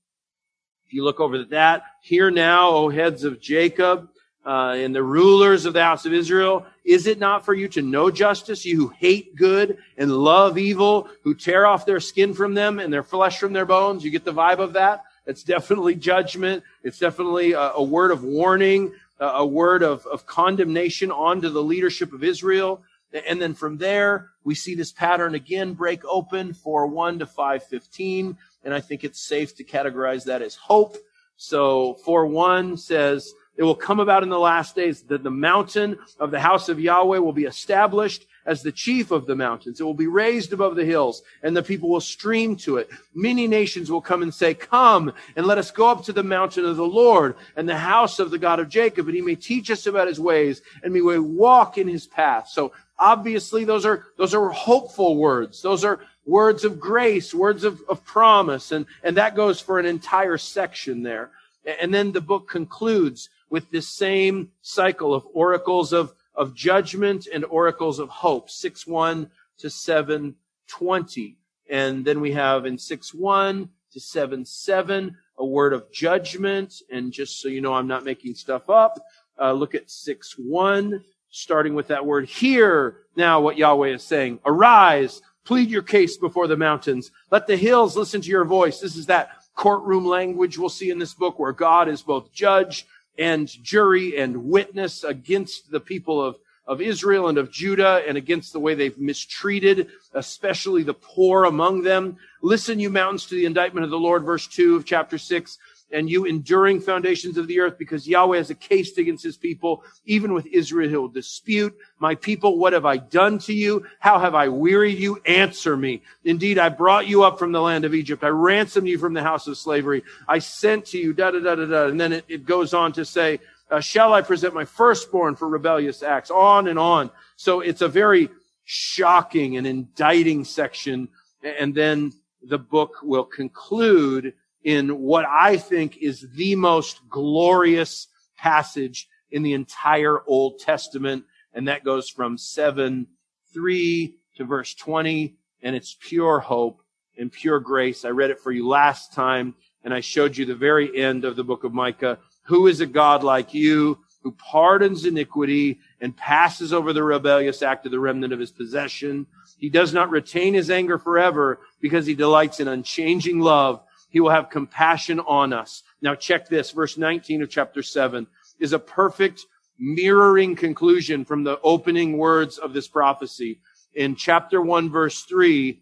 If 0.86 0.94
you 0.94 1.04
look 1.04 1.20
over 1.20 1.38
at 1.38 1.50
that, 1.52 1.84
hear 2.02 2.32
now, 2.32 2.70
O 2.70 2.90
heads 2.90 3.24
of 3.24 3.40
Jacob, 3.40 4.10
uh, 4.46 4.74
and 4.78 4.96
the 4.96 5.04
rulers 5.04 5.66
of 5.66 5.74
the 5.74 5.84
house 5.84 6.06
of 6.06 6.14
Israel, 6.14 6.66
is 6.84 7.06
it 7.06 7.20
not 7.20 7.46
for 7.46 7.54
you 7.54 7.68
to 7.70 7.82
know 7.82 8.10
justice, 8.10 8.66
you 8.66 8.76
who 8.76 8.88
hate 8.88 9.36
good 9.36 9.78
and 9.98 10.12
love 10.12 10.58
evil, 10.58 11.08
who 11.24 11.36
tear 11.36 11.66
off 11.66 11.86
their 11.86 12.00
skin 12.00 12.34
from 12.34 12.56
them 12.56 12.80
and 12.80 12.92
their 12.92 13.04
flesh 13.04 13.40
from 13.40 13.54
their 13.54 13.66
bones? 13.66 14.04
You 14.04 14.10
get 14.10 14.26
the 14.26 14.34
vibe 14.34 14.60
of 14.60 14.74
that? 14.74 15.04
It's 15.28 15.44
definitely 15.44 15.96
judgment. 15.96 16.64
It's 16.84 16.98
definitely 16.98 17.52
a, 17.52 17.74
a 17.74 17.84
word 17.84 18.10
of 18.10 18.24
warning, 18.24 18.94
a, 19.20 19.28
a 19.28 19.46
word 19.46 19.84
of, 19.84 20.06
of 20.08 20.26
condemnation 20.26 21.12
onto 21.12 21.50
the 21.50 21.62
leadership 21.62 22.12
of 22.12 22.24
Israel. 22.24 22.82
And 23.28 23.42
then 23.42 23.54
from 23.54 23.78
there, 23.78 24.30
we 24.44 24.56
see 24.56 24.76
this 24.76 24.92
pattern 24.92 25.36
again 25.36 25.74
break 25.74 26.04
open 26.06 26.54
for 26.54 26.88
1 26.88 27.20
to 27.20 27.26
515. 27.26 28.38
And 28.64 28.74
I 28.74 28.80
think 28.80 29.04
it's 29.04 29.22
safe 29.22 29.56
to 29.58 29.64
categorize 29.64 30.26
that 30.26 30.42
as 30.42 30.56
hope. 30.56 30.98
So 31.38 31.96
4 32.06 32.28
1 32.28 32.78
says, 32.78 33.34
it 33.58 33.64
will 33.64 33.76
come 33.76 34.00
about 34.00 34.24
in 34.24 34.30
the 34.30 34.40
last 34.40 34.76
days 34.76 35.04
that 35.04 35.24
the 35.24 35.32
mountain 35.32 35.98
of 36.20 36.32
the 36.32 36.40
house 36.40 36.70
of 36.70 36.80
Yahweh 36.80 37.18
will 37.18 37.34
be 37.34 37.44
established 37.44 38.26
as 38.46 38.64
the 38.64 38.72
chief 38.72 39.12
of 39.12 39.26
the 39.26 39.36
mountains. 39.36 39.80
It 39.80 39.84
will 39.84 39.94
be 39.94 40.08
raised 40.08 40.54
above 40.54 40.76
the 40.76 40.86
hills 40.86 41.22
and 41.44 41.56
the 41.56 41.64
people 41.64 41.90
will 41.90 42.02
stream 42.02 42.56
to 42.58 42.78
it. 42.78 42.90
Many 43.14 43.48
nations 43.48 43.92
will 43.92 44.02
come 44.02 44.22
and 44.22 44.34
say, 44.34 44.54
come 44.54 45.14
and 45.36 45.46
let 45.46 45.58
us 45.58 45.72
go 45.72 45.90
up 45.90 46.04
to 46.06 46.14
the 46.14 46.24
mountain 46.24 46.66
of 46.66 46.78
the 46.78 46.84
Lord 46.86 47.36
and 47.56 47.68
the 47.68 47.78
house 47.78 48.20
of 48.20 48.32
the 48.32 48.38
God 48.38 48.60
of 48.60 48.70
Jacob 48.70 49.08
and 49.08 49.16
he 49.16 49.22
may 49.22 49.36
teach 49.36 49.70
us 49.70 49.86
about 49.86 50.08
his 50.08 50.20
ways 50.20 50.62
and 50.84 50.94
we 50.94 51.02
may 51.02 51.20
walk 51.20 51.78
in 51.78 51.88
his 51.88 52.08
path. 52.08 52.50
So 52.50 52.72
obviously 52.98 53.64
those 53.64 53.86
are, 53.86 54.06
those 54.18 54.34
are 54.34 54.50
hopeful 54.50 55.18
words. 55.18 55.62
Those 55.62 55.84
are 55.84 56.00
words 56.26 56.64
of 56.64 56.80
grace, 56.80 57.34
words 57.34 57.64
of, 57.64 57.82
of 57.90 58.04
promise. 58.06 58.72
And, 58.72 58.86
and 59.04 59.18
that 59.18 59.36
goes 59.36 59.60
for 59.60 59.80
an 59.80 59.86
entire 59.86 60.38
section 60.38 61.04
there. 61.04 61.32
And 61.80 61.94
then 61.94 62.12
the 62.12 62.22
book 62.22 62.50
concludes 62.50 63.30
with 63.50 63.70
this 63.70 63.88
same 63.88 64.52
cycle 64.62 65.14
of 65.14 65.28
oracles 65.34 65.94
of, 65.94 66.14
of 66.36 66.56
judgment 66.56 67.28
and 67.34 67.46
oracles 67.46 68.00
of 68.00 68.10
hope, 68.10 68.50
6-1 68.50 69.30
to 69.60 69.68
7-20. 69.68 71.36
And 71.70 72.06
then 72.06 72.22
we 72.22 72.32
have 72.32 72.66
in 72.66 72.78
6-1 72.78 73.70
to 73.94 74.00
7-7 74.00 75.16
a 75.38 75.46
word 75.46 75.74
of 75.74 75.92
judgment. 75.92 76.82
And 76.92 77.12
just 77.12 77.42
so 77.42 77.48
you 77.48 77.62
know, 77.62 77.74
I'm 77.74 77.88
not 77.88 78.06
making 78.06 78.36
stuff 78.36 78.70
up. 78.70 79.00
Uh, 79.40 79.54
look 79.54 79.76
at 79.76 79.88
6-1 79.88 81.02
starting 81.32 81.74
with 81.74 81.88
that 81.88 82.06
word. 82.06 82.28
Hear 82.28 82.98
now 83.16 83.42
what 83.42 83.58
Yahweh 83.58 83.90
is 83.90 84.04
saying. 84.04 84.40
Arise, 84.46 85.22
plead 85.46 85.70
your 85.70 85.82
case 85.82 86.18
before 86.18 86.48
the 86.48 86.58
mountains. 86.58 87.12
Let 87.32 87.48
the 87.48 87.58
hills 87.58 87.96
listen 87.96 88.22
to 88.22 88.30
your 88.30 88.46
voice. 88.46 88.80
This 88.80 88.96
is 88.96 89.06
that 89.08 89.30
courtroom 89.56 90.06
language 90.06 90.58
we'll 90.58 90.70
see 90.70 90.90
in 90.90 91.00
this 91.00 91.14
book 91.14 91.40
where 91.40 91.54
God 91.54 91.88
is 91.88 92.02
both 92.02 92.32
judge 92.32 92.86
and 93.18 93.48
jury 93.48 94.18
and 94.18 94.46
witness 94.46 95.04
against 95.04 95.72
the 95.72 95.80
people 95.80 96.24
of, 96.24 96.38
of 96.68 96.82
Israel 96.82 97.28
and 97.28 97.38
of 97.38 97.52
Judah 97.52 98.04
and 98.08 98.18
against 98.18 98.54
the 98.54 98.60
way 98.60 98.76
they've 98.76 98.98
mistreated, 98.98 99.90
especially 100.14 100.84
the 100.84 100.94
poor 100.94 101.46
among 101.46 101.82
them. 101.82 102.18
Listen, 102.42 102.80
you 102.80 102.90
mountains, 102.90 103.26
to 103.28 103.36
the 103.36 103.46
indictment 103.46 103.84
of 103.84 103.90
the 103.90 104.00
Lord, 104.00 104.24
verse 104.24 104.48
2 104.48 104.76
of 104.76 104.86
chapter 104.86 105.18
6 105.18 105.58
and 105.94 106.10
you 106.10 106.26
enduring 106.26 106.80
foundations 106.80 107.38
of 107.38 107.48
the 107.48 107.60
earth 107.60 107.78
because 107.78 108.08
Yahweh 108.08 108.38
has 108.38 108.50
a 108.50 108.56
case 108.56 108.98
against 108.98 109.24
his 109.24 109.38
people. 109.38 109.84
Even 110.06 110.34
with 110.34 110.46
Israel, 110.48 110.90
he'll 110.90 111.08
dispute. 111.08 111.76
My 112.00 112.16
people, 112.16 112.58
what 112.58 112.74
have 112.74 112.86
I 112.86 112.98
done 112.98 113.40
to 113.40 113.54
you? 113.54 113.86
How 114.00 114.20
have 114.20 114.36
I 114.36 114.48
wearied 114.48 115.00
you? 115.00 115.22
Answer 115.26 115.76
me. 115.76 116.02
Indeed, 116.24 116.58
I 116.58 116.70
brought 116.70 117.08
you 117.08 117.24
up 117.24 117.40
from 117.40 117.52
the 117.52 117.62
land 117.62 117.86
of 117.86 117.94
Egypt. 117.94 118.24
I 118.24 118.30
ransomed 118.30 118.88
you 118.88 118.98
from 118.98 119.14
the 119.14 119.24
house 119.24 119.48
of 119.48 119.58
slavery. 119.58 120.04
I 120.28 120.40
sent 120.40 120.86
to 120.88 120.98
you, 120.98 121.14
da 121.14 121.32
da 121.32 121.40
da 121.40 121.56
da 121.56 121.66
da. 121.66 121.88
And 121.88 122.00
then 122.00 122.14
it, 122.14 122.26
it 122.28 122.46
goes 122.46 122.74
on 122.74 122.94
to 122.94 123.06
say, 123.06 123.40
uh, 123.70 123.80
shall 123.80 124.14
I 124.14 124.22
present 124.22 124.54
my 124.54 124.66
firstborn 124.66 125.36
for 125.36 125.48
rebellious 125.48 126.04
acts? 126.04 126.30
On 126.30 126.68
and 126.68 126.78
on. 126.78 127.10
So 127.38 127.62
it's 127.62 127.82
a 127.82 127.88
very 127.88 128.30
shocking 128.66 129.58
and 129.58 129.66
indicting 129.66 130.44
section. 130.44 131.08
And 131.42 131.74
then 131.74 132.14
the 132.44 132.58
book 132.58 132.98
will 133.02 133.24
conclude 133.24 134.34
in 134.64 135.00
what 135.00 135.26
I 135.26 135.58
think 135.58 135.98
is 135.98 136.28
the 136.36 136.56
most 136.56 137.02
glorious 137.10 138.08
passage 138.38 139.08
in 139.32 139.44
the 139.44 139.54
entire 139.54 140.20
Old 140.28 140.60
Testament. 140.60 141.26
And 141.54 141.68
that 141.68 141.84
goes 141.84 142.10
from 142.10 142.38
7, 142.38 143.08
3 143.54 144.16
to 144.38 144.46
verse 144.46 144.74
20. 144.76 145.36
And 145.64 145.76
it's 145.76 145.98
pure 146.00 146.40
hope 146.40 146.82
and 147.18 147.32
pure 147.32 147.60
grace. 147.60 148.06
I 148.06 148.10
read 148.10 148.32
it 148.32 148.40
for 148.40 148.52
you 148.52 148.68
last 148.68 149.14
time 149.14 149.56
and 149.84 149.94
I 149.94 150.00
showed 150.00 150.38
you 150.38 150.46
the 150.46 150.56
very 150.56 150.96
end 150.98 151.26
of 151.26 151.36
the 151.36 151.44
book 151.44 151.64
of 151.64 151.74
Micah. 151.74 152.20
Who 152.44 152.68
is 152.68 152.82
a 152.82 152.86
God 152.86 153.24
like 153.24 153.54
you? 153.54 154.00
who 154.24 154.32
pardons 154.32 155.06
iniquity 155.06 155.80
and 156.00 156.16
passes 156.16 156.74
over 156.74 156.94
the 156.94 157.04
rebellious 157.04 157.62
act 157.62 157.86
of 157.86 157.92
the 157.92 158.00
remnant 158.00 158.34
of 158.34 158.40
his 158.40 158.52
possession. 158.52 159.26
He 159.58 159.70
does 159.70 159.94
not 159.94 160.12
retain 160.12 160.54
his 160.54 160.70
anger 160.70 160.98
forever 160.98 161.60
because 161.80 162.06
he 162.06 162.14
delights 162.14 162.60
in 162.60 162.68
unchanging 162.68 163.40
love. 163.40 163.82
He 164.12 164.20
will 164.20 164.30
have 164.30 164.50
compassion 164.50 165.20
on 165.22 165.54
us. 165.54 165.84
Now 166.02 166.14
check 166.14 166.48
this. 166.48 166.72
Verse 166.72 166.98
19 166.98 167.42
of 167.42 167.50
chapter 167.50 167.82
7 167.82 168.28
is 168.60 168.74
a 168.74 168.80
perfect 168.80 169.46
mirroring 169.80 170.56
conclusion 170.56 171.26
from 171.26 171.44
the 171.44 171.60
opening 171.62 172.18
words 172.18 172.60
of 172.60 172.74
this 172.74 172.88
prophecy. 172.88 173.60
In 173.96 174.16
chapter 174.16 174.62
1 174.62 174.90
verse 174.92 175.24
3, 175.24 175.82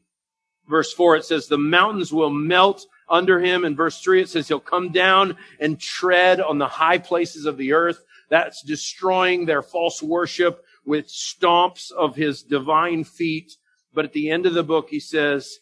verse 0.70 0.94
4, 0.94 1.18
it 1.18 1.26
says, 1.26 1.48
the 1.48 1.58
mountains 1.58 2.14
will 2.14 2.30
melt 2.30 2.86
under 3.10 3.40
him. 3.40 3.66
In 3.66 3.76
verse 3.76 4.00
3, 4.00 4.22
it 4.22 4.30
says 4.30 4.48
he'll 4.48 4.60
come 4.60 4.92
down 4.92 5.36
and 5.60 5.80
tread 5.80 6.40
on 6.40 6.60
the 6.60 6.68
high 6.68 7.00
places 7.00 7.46
of 7.46 7.58
the 7.58 7.74
earth. 7.74 8.06
That's 8.30 8.62
destroying 8.62 9.46
their 9.46 9.64
false 9.64 10.04
worship 10.04 10.64
with 10.86 11.08
stomps 11.08 11.92
of 11.92 12.16
his 12.16 12.44
divine 12.44 13.04
feet. 13.04 13.58
But 13.94 14.06
at 14.06 14.14
the 14.14 14.30
end 14.30 14.46
of 14.46 14.54
the 14.54 14.64
book, 14.64 14.90
he 14.90 15.00
says, 15.00 15.60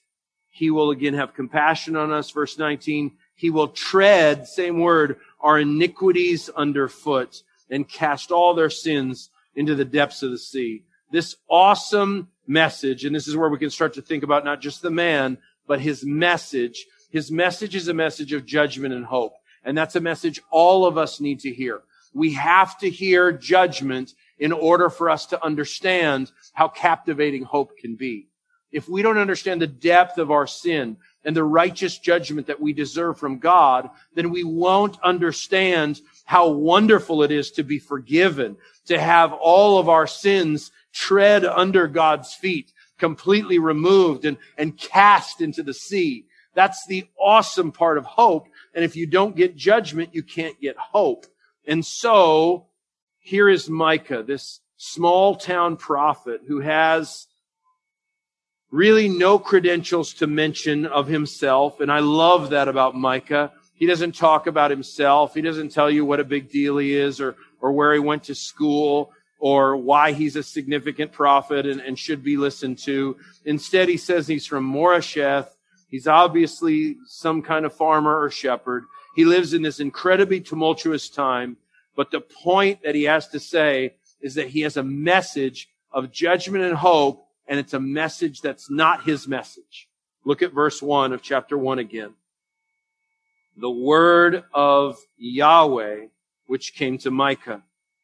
he 0.57 0.71
will 0.71 0.89
again 0.89 1.13
have 1.13 1.35
compassion 1.35 1.95
on 1.95 2.11
us. 2.11 2.31
Verse 2.31 2.57
19, 2.57 3.11
he 3.35 3.51
will 3.51 3.67
tread, 3.67 4.47
same 4.47 4.79
word, 4.79 5.17
our 5.39 5.59
iniquities 5.59 6.49
underfoot 6.49 7.43
and 7.69 7.87
cast 7.87 8.31
all 8.31 8.55
their 8.55 8.71
sins 8.71 9.29
into 9.53 9.75
the 9.75 9.85
depths 9.85 10.23
of 10.23 10.31
the 10.31 10.37
sea. 10.39 10.81
This 11.11 11.35
awesome 11.47 12.29
message, 12.47 13.05
and 13.05 13.15
this 13.15 13.27
is 13.27 13.37
where 13.37 13.49
we 13.49 13.59
can 13.59 13.69
start 13.69 13.93
to 13.93 14.01
think 14.01 14.23
about 14.23 14.45
not 14.45 14.59
just 14.59 14.81
the 14.81 14.89
man, 14.89 15.37
but 15.67 15.79
his 15.79 16.03
message. 16.03 16.87
His 17.11 17.31
message 17.31 17.75
is 17.75 17.87
a 17.87 17.93
message 17.93 18.33
of 18.33 18.43
judgment 18.43 18.95
and 18.95 19.05
hope. 19.05 19.33
And 19.63 19.77
that's 19.77 19.95
a 19.95 20.01
message 20.01 20.41
all 20.49 20.87
of 20.87 20.97
us 20.97 21.19
need 21.19 21.39
to 21.41 21.53
hear. 21.53 21.83
We 22.15 22.33
have 22.33 22.79
to 22.79 22.89
hear 22.89 23.31
judgment 23.31 24.15
in 24.39 24.51
order 24.51 24.89
for 24.89 25.07
us 25.07 25.27
to 25.27 25.45
understand 25.45 26.31
how 26.53 26.67
captivating 26.67 27.43
hope 27.43 27.77
can 27.77 27.95
be. 27.95 28.29
If 28.71 28.89
we 28.89 29.01
don't 29.01 29.17
understand 29.17 29.61
the 29.61 29.67
depth 29.67 30.17
of 30.17 30.31
our 30.31 30.47
sin 30.47 30.97
and 31.23 31.35
the 31.35 31.43
righteous 31.43 31.97
judgment 31.97 32.47
that 32.47 32.59
we 32.59 32.73
deserve 32.73 33.17
from 33.17 33.39
God, 33.39 33.89
then 34.13 34.29
we 34.29 34.43
won't 34.43 34.97
understand 35.01 36.01
how 36.25 36.49
wonderful 36.49 37.23
it 37.23 37.31
is 37.31 37.51
to 37.51 37.63
be 37.63 37.79
forgiven, 37.79 38.57
to 38.85 38.99
have 38.99 39.33
all 39.33 39.79
of 39.79 39.87
our 39.87 40.07
sins 40.07 40.71
tread 40.93 41.45
under 41.45 41.87
God's 41.87 42.33
feet, 42.33 42.73
completely 42.97 43.59
removed 43.59 44.25
and, 44.25 44.37
and 44.57 44.77
cast 44.77 45.41
into 45.41 45.63
the 45.63 45.73
sea. 45.73 46.25
That's 46.53 46.85
the 46.87 47.07
awesome 47.19 47.71
part 47.71 47.97
of 47.97 48.05
hope. 48.05 48.47
And 48.73 48.83
if 48.83 48.95
you 48.95 49.05
don't 49.05 49.35
get 49.35 49.55
judgment, 49.55 50.13
you 50.13 50.23
can't 50.23 50.59
get 50.59 50.75
hope. 50.75 51.25
And 51.67 51.85
so 51.85 52.67
here 53.19 53.47
is 53.47 53.69
Micah, 53.69 54.23
this 54.23 54.59
small 54.77 55.35
town 55.35 55.77
prophet 55.77 56.41
who 56.47 56.61
has 56.61 57.27
really 58.71 59.07
no 59.07 59.39
credentials 59.39 60.13
to 60.15 60.27
mention 60.27 60.85
of 60.85 61.07
himself. 61.07 61.79
And 61.79 61.91
I 61.91 61.99
love 61.99 62.49
that 62.49 62.67
about 62.67 62.95
Micah. 62.95 63.51
He 63.73 63.85
doesn't 63.85 64.15
talk 64.15 64.47
about 64.47 64.71
himself. 64.71 65.33
He 65.33 65.41
doesn't 65.41 65.69
tell 65.69 65.89
you 65.89 66.03
what 66.03 66.19
a 66.19 66.25
big 66.25 66.49
deal 66.49 66.77
he 66.77 66.95
is 66.95 67.21
or, 67.21 67.35
or 67.61 67.71
where 67.71 67.93
he 67.93 67.99
went 67.99 68.23
to 68.25 68.35
school 68.35 69.13
or 69.39 69.77
why 69.77 70.11
he's 70.11 70.35
a 70.35 70.43
significant 70.43 71.11
prophet 71.11 71.65
and, 71.65 71.79
and 71.79 71.97
should 71.97 72.23
be 72.23 72.37
listened 72.37 72.79
to. 72.79 73.15
Instead, 73.45 73.87
he 73.87 73.97
says 73.97 74.27
he's 74.27 74.47
from 74.47 74.71
Moresheth. 74.71 75.49
He's 75.89 76.07
obviously 76.07 76.97
some 77.05 77.41
kind 77.41 77.65
of 77.65 77.73
farmer 77.73 78.19
or 78.19 78.29
shepherd. 78.29 78.85
He 79.15 79.25
lives 79.25 79.53
in 79.53 79.61
this 79.61 79.79
incredibly 79.79 80.41
tumultuous 80.41 81.09
time. 81.09 81.57
But 81.95 82.11
the 82.11 82.21
point 82.21 82.83
that 82.83 82.95
he 82.95 83.03
has 83.03 83.27
to 83.29 83.39
say 83.39 83.95
is 84.21 84.35
that 84.35 84.49
he 84.49 84.61
has 84.61 84.77
a 84.77 84.83
message 84.83 85.69
of 85.91 86.11
judgment 86.11 86.63
and 86.63 86.75
hope, 86.75 87.26
and 87.47 87.59
it's 87.59 87.73
a 87.73 87.79
message 87.79 88.41
that's 88.41 88.69
not 88.69 89.03
his 89.03 89.27
message. 89.27 89.87
Look 90.25 90.41
at 90.41 90.53
verse 90.53 90.81
one 90.81 91.13
of 91.13 91.21
chapter 91.21 91.57
one 91.57 91.79
again. 91.79 92.13
The 93.55 93.69
word 93.69 94.43
of 94.53 94.99
Yahweh, 95.17 96.07
which 96.47 96.75
came 96.75 96.97
to 96.99 97.11
Micah. 97.11 97.63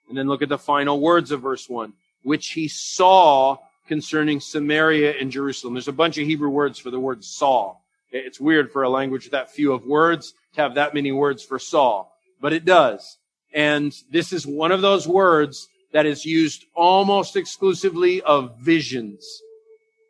And 0.10 0.18
then 0.18 0.28
look 0.28 0.42
at 0.42 0.50
the 0.50 0.58
final 0.58 1.00
words 1.00 1.32
of 1.32 1.42
verse 1.42 1.70
one, 1.70 1.94
which 2.24 2.50
he 2.50 2.68
saw 2.68 3.58
concerning 3.88 4.40
Samaria 4.40 5.16
and 5.20 5.32
Jerusalem. 5.32 5.74
There's 5.74 5.88
a 5.88 5.94
bunch 5.94 6.18
of 6.18 6.26
Hebrew 6.26 6.50
words 6.50 6.80
for 6.80 6.92
the 6.92 7.00
word 7.00 7.24
saw. 7.24 7.76
It's 8.12 8.40
weird 8.40 8.72
for 8.72 8.84
a 8.84 8.90
language 8.90 9.30
that 9.32 9.52
few 9.52 9.74
of 9.74 9.86
words 9.86 10.34
to 10.56 10.62
have 10.62 10.76
that 10.76 10.94
many 10.94 11.12
words 11.12 11.44
for 11.44 11.58
saw, 11.58 12.06
but 12.40 12.54
it 12.54 12.64
does. 12.64 13.18
And 13.54 13.94
this 14.12 14.34
is 14.34 14.46
one 14.48 14.72
of 14.72 14.82
those 14.82 15.08
words 15.08 15.68
that 15.94 16.06
is 16.06 16.26
used 16.26 16.66
almost 16.76 17.36
exclusively 17.36 18.22
of 18.24 18.58
visions. 18.60 19.26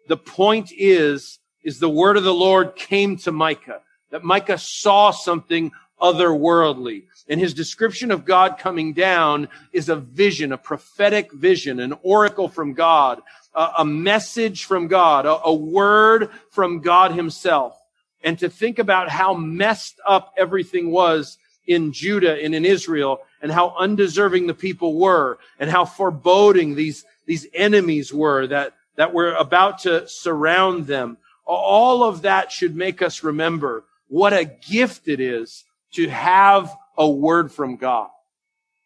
The 0.07 0.17
point 0.17 0.71
is, 0.75 1.39
is 1.63 1.79
the 1.79 1.89
word 1.89 2.17
of 2.17 2.23
the 2.23 2.33
Lord 2.33 2.75
came 2.75 3.17
to 3.17 3.31
Micah, 3.31 3.81
that 4.09 4.23
Micah 4.23 4.57
saw 4.57 5.11
something 5.11 5.71
otherworldly. 6.01 7.03
And 7.29 7.39
his 7.39 7.53
description 7.53 8.11
of 8.11 8.25
God 8.25 8.57
coming 8.57 8.93
down 8.93 9.47
is 9.71 9.87
a 9.89 9.95
vision, 9.95 10.51
a 10.51 10.57
prophetic 10.57 11.31
vision, 11.31 11.79
an 11.79 11.93
oracle 12.01 12.49
from 12.49 12.73
God, 12.73 13.21
a, 13.55 13.85
message 13.85 14.65
from 14.65 14.87
God, 14.87 15.25
a 15.25 15.53
word 15.53 16.29
from 16.49 16.81
God 16.81 17.11
himself. 17.11 17.77
And 18.23 18.37
to 18.39 18.49
think 18.49 18.79
about 18.79 19.09
how 19.09 19.33
messed 19.33 19.99
up 20.05 20.33
everything 20.37 20.91
was 20.91 21.37
in 21.67 21.91
Judah 21.91 22.41
and 22.43 22.53
in 22.53 22.65
Israel 22.65 23.21
and 23.41 23.51
how 23.51 23.75
undeserving 23.77 24.47
the 24.47 24.53
people 24.53 24.99
were 24.99 25.37
and 25.59 25.69
how 25.69 25.85
foreboding 25.85 26.75
these, 26.75 27.05
these 27.25 27.47
enemies 27.53 28.13
were 28.13 28.47
that, 28.47 28.73
that 28.95 29.13
were 29.13 29.33
about 29.33 29.79
to 29.79 30.07
surround 30.07 30.87
them. 30.87 31.17
All 31.45 32.03
of 32.03 32.23
that 32.23 32.51
should 32.51 32.75
make 32.75 33.01
us 33.01 33.23
remember 33.23 33.83
what 34.07 34.33
a 34.33 34.45
gift 34.45 35.07
it 35.07 35.19
is 35.19 35.65
to 35.93 36.07
have 36.09 36.73
a 36.97 37.09
word 37.09 37.51
from 37.51 37.75
God. 37.75 38.09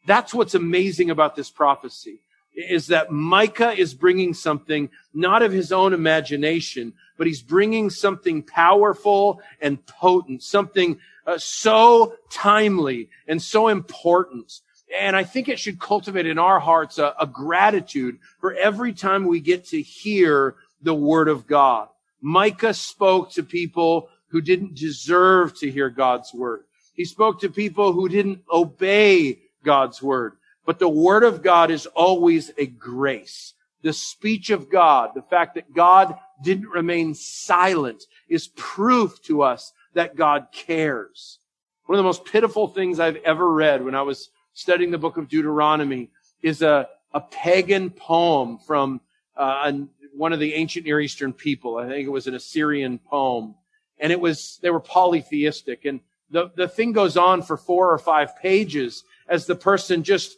That's 0.06 0.34
what's 0.34 0.56
amazing 0.56 1.10
about 1.10 1.36
this 1.36 1.50
prophecy 1.50 2.22
is 2.58 2.88
that 2.88 3.12
Micah 3.12 3.72
is 3.72 3.94
bringing 3.94 4.34
something 4.34 4.90
not 5.14 5.44
of 5.44 5.52
his 5.52 5.72
own 5.72 5.94
imagination, 5.94 6.94
but 7.16 7.28
he's 7.28 7.42
bringing 7.42 7.90
something 7.90 8.42
powerful 8.42 9.40
and 9.62 9.86
potent, 9.86 10.42
something 10.42 11.00
uh, 11.28 11.38
so 11.38 12.16
timely 12.32 13.10
and 13.28 13.42
so 13.42 13.68
important. 13.68 14.62
And 14.98 15.16
I 15.16 15.26
think 15.26 15.50
it 15.50 15.60
should 15.60 15.80
cultivate 15.80 16.26
in 16.26 16.40
our 16.40 16.60
hearts 16.60 16.98
a, 16.98 17.14
a 17.20 17.28
gratitude 17.28 18.18
for 18.40 18.54
every 18.54 18.94
time 18.94 19.26
we 19.26 19.42
get 19.42 19.66
to 19.68 19.82
hear 19.82 20.56
the 20.82 20.96
word 20.96 21.28
of 21.28 21.46
God. 21.46 21.90
Micah 22.22 22.74
spoke 22.74 23.32
to 23.32 23.44
people 23.44 24.10
who 24.30 24.42
didn't 24.42 24.76
deserve 24.76 25.58
to 25.60 25.70
hear 25.70 25.90
God's 25.90 26.34
word. 26.34 26.64
He 26.94 27.06
spoke 27.06 27.42
to 27.42 27.50
people 27.50 27.94
who 27.94 28.10
didn't 28.10 28.42
obey 28.52 29.40
God's 29.64 30.02
word. 30.02 30.38
But 30.66 30.80
the 30.80 30.90
word 30.90 31.24
of 31.24 31.44
God 31.44 31.72
is 31.72 31.86
always 31.88 32.52
a 32.58 32.66
grace. 32.66 33.54
The 33.84 33.94
speech 33.94 34.50
of 34.50 34.70
God, 34.70 35.12
the 35.14 35.22
fact 35.22 35.56
that 35.56 35.74
God 35.74 36.16
didn't 36.44 36.70
remain 36.70 37.14
silent 37.14 38.04
is 38.28 38.48
proof 38.56 39.22
to 39.24 39.44
us 39.44 39.72
that 39.98 40.16
God 40.16 40.48
cares. 40.52 41.40
One 41.88 41.98
of 41.98 42.04
the 42.04 42.08
most 42.08 42.26
pitiful 42.26 42.68
things 42.68 43.00
I've 43.00 43.16
ever 43.18 43.52
read 43.52 43.84
when 43.84 43.96
I 43.96 44.04
was 44.04 44.30
studying 44.54 44.92
the 44.92 44.98
book 45.00 45.18
of 45.18 45.28
Deuteronomy 45.28 46.12
is 46.44 46.62
a, 46.62 46.88
a 47.14 47.22
pagan 47.22 47.90
poem 47.90 48.60
from 48.60 49.02
uh, 49.36 49.72
one 50.14 50.34
of 50.34 50.40
the 50.40 50.54
ancient 50.54 50.86
Near 50.86 51.00
Eastern 51.00 51.34
people. 51.34 51.78
I 51.78 51.88
think 51.88 52.06
it 52.06 52.12
was 52.12 52.28
an 52.28 52.36
Assyrian 52.36 53.00
poem. 53.00 53.56
And 53.98 54.12
it 54.12 54.20
was, 54.20 54.60
they 54.62 54.70
were 54.70 54.80
polytheistic. 54.80 55.86
And 55.86 56.02
the, 56.30 56.52
the 56.56 56.68
thing 56.68 56.92
goes 56.92 57.18
on 57.18 57.42
for 57.42 57.58
four 57.58 57.92
or 57.92 57.98
five 57.98 58.38
pages 58.38 59.04
as 59.28 59.48
the 59.48 59.56
person 59.56 60.04
just 60.04 60.38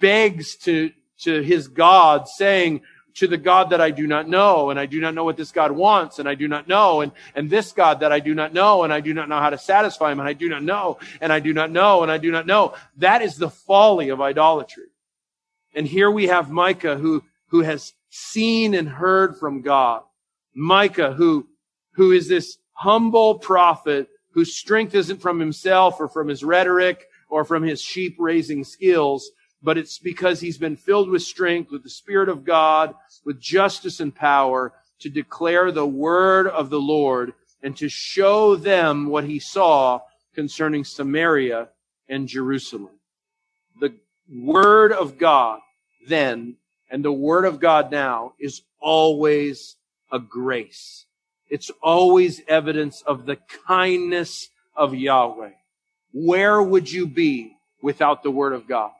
begs 0.00 0.56
to, 0.56 0.90
to 1.20 1.42
his 1.42 1.68
God 1.68 2.26
saying, 2.26 2.80
to 3.16 3.26
the 3.26 3.38
God 3.38 3.70
that 3.70 3.80
I 3.80 3.90
do 3.90 4.06
not 4.06 4.28
know, 4.28 4.70
and 4.70 4.78
I 4.78 4.86
do 4.86 5.00
not 5.00 5.14
know 5.14 5.24
what 5.24 5.36
this 5.36 5.50
God 5.50 5.72
wants, 5.72 6.18
and 6.18 6.28
I 6.28 6.34
do 6.34 6.48
not 6.48 6.68
know, 6.68 7.00
and, 7.00 7.12
and 7.34 7.48
this 7.48 7.72
God 7.72 8.00
that 8.00 8.12
I 8.12 8.20
do 8.20 8.34
not 8.34 8.52
know, 8.52 8.84
and 8.84 8.92
I 8.92 9.00
do 9.00 9.14
not 9.14 9.28
know 9.28 9.38
how 9.38 9.50
to 9.50 9.58
satisfy 9.58 10.12
him, 10.12 10.20
and 10.20 10.28
I 10.28 10.34
do 10.34 10.48
not 10.48 10.62
know, 10.62 10.98
and 11.20 11.32
I 11.32 11.40
do 11.40 11.54
not 11.54 11.70
know, 11.70 12.02
and 12.02 12.12
I 12.12 12.18
do 12.18 12.30
not 12.30 12.46
know. 12.46 12.74
That 12.98 13.22
is 13.22 13.36
the 13.36 13.50
folly 13.50 14.10
of 14.10 14.20
idolatry. 14.20 14.88
And 15.74 15.86
here 15.86 16.10
we 16.10 16.26
have 16.26 16.50
Micah 16.50 16.96
who, 16.96 17.24
who 17.48 17.60
has 17.60 17.94
seen 18.10 18.74
and 18.74 18.88
heard 18.88 19.38
from 19.38 19.62
God. 19.62 20.02
Micah 20.54 21.12
who, 21.12 21.46
who 21.92 22.12
is 22.12 22.28
this 22.28 22.58
humble 22.72 23.38
prophet 23.38 24.08
whose 24.32 24.54
strength 24.54 24.94
isn't 24.94 25.22
from 25.22 25.40
himself 25.40 25.98
or 26.00 26.08
from 26.08 26.28
his 26.28 26.44
rhetoric 26.44 27.08
or 27.30 27.44
from 27.44 27.62
his 27.62 27.80
sheep 27.80 28.16
raising 28.18 28.62
skills, 28.64 29.30
but 29.62 29.78
it's 29.78 29.98
because 29.98 30.40
he's 30.40 30.58
been 30.58 30.76
filled 30.76 31.08
with 31.08 31.22
strength, 31.22 31.70
with 31.70 31.82
the 31.82 31.90
Spirit 31.90 32.28
of 32.28 32.44
God, 32.44 32.94
with 33.24 33.40
justice 33.40 34.00
and 34.00 34.14
power 34.14 34.72
to 35.00 35.08
declare 35.08 35.70
the 35.70 35.86
word 35.86 36.46
of 36.46 36.70
the 36.70 36.80
Lord 36.80 37.34
and 37.62 37.76
to 37.76 37.88
show 37.88 38.56
them 38.56 39.06
what 39.06 39.24
he 39.24 39.38
saw 39.38 40.00
concerning 40.34 40.84
Samaria 40.84 41.68
and 42.08 42.28
Jerusalem. 42.28 42.90
The, 43.80 43.94
Word 44.28 44.92
of 44.92 45.18
God 45.18 45.60
then 46.08 46.56
and 46.90 47.04
the 47.04 47.12
Word 47.12 47.44
of 47.44 47.60
God 47.60 47.90
now 47.90 48.34
is 48.38 48.62
always 48.80 49.76
a 50.12 50.18
grace. 50.18 51.06
It's 51.48 51.70
always 51.82 52.42
evidence 52.48 53.02
of 53.02 53.26
the 53.26 53.36
kindness 53.66 54.48
of 54.74 54.94
Yahweh. 54.94 55.50
Where 56.12 56.62
would 56.62 56.90
you 56.90 57.06
be 57.06 57.56
without 57.82 58.22
the 58.22 58.30
Word 58.30 58.52
of 58.52 58.66
God? 58.66 58.90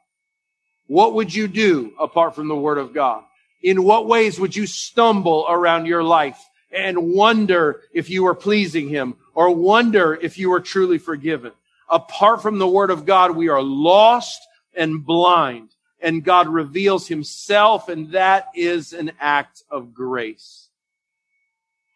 What 0.86 1.14
would 1.14 1.34
you 1.34 1.48
do 1.48 1.92
apart 1.98 2.34
from 2.34 2.48
the 2.48 2.56
Word 2.56 2.78
of 2.78 2.94
God? 2.94 3.24
In 3.62 3.82
what 3.82 4.06
ways 4.06 4.38
would 4.38 4.54
you 4.54 4.66
stumble 4.66 5.46
around 5.48 5.86
your 5.86 6.04
life 6.04 6.38
and 6.70 7.12
wonder 7.12 7.82
if 7.92 8.10
you 8.10 8.24
were 8.24 8.34
pleasing 8.34 8.88
Him 8.88 9.16
or 9.34 9.54
wonder 9.54 10.14
if 10.14 10.38
you 10.38 10.50
were 10.50 10.60
truly 10.60 10.98
forgiven? 10.98 11.52
Apart 11.88 12.42
from 12.42 12.58
the 12.58 12.68
Word 12.68 12.90
of 12.90 13.06
God, 13.06 13.36
we 13.36 13.48
are 13.48 13.62
lost 13.62 14.46
and 14.74 15.04
blind 15.04 15.70
and 16.00 16.22
God 16.22 16.48
reveals 16.48 17.08
Himself 17.08 17.88
and 17.88 18.12
that 18.12 18.48
is 18.54 18.92
an 18.92 19.12
act 19.18 19.62
of 19.70 19.94
grace. 19.94 20.66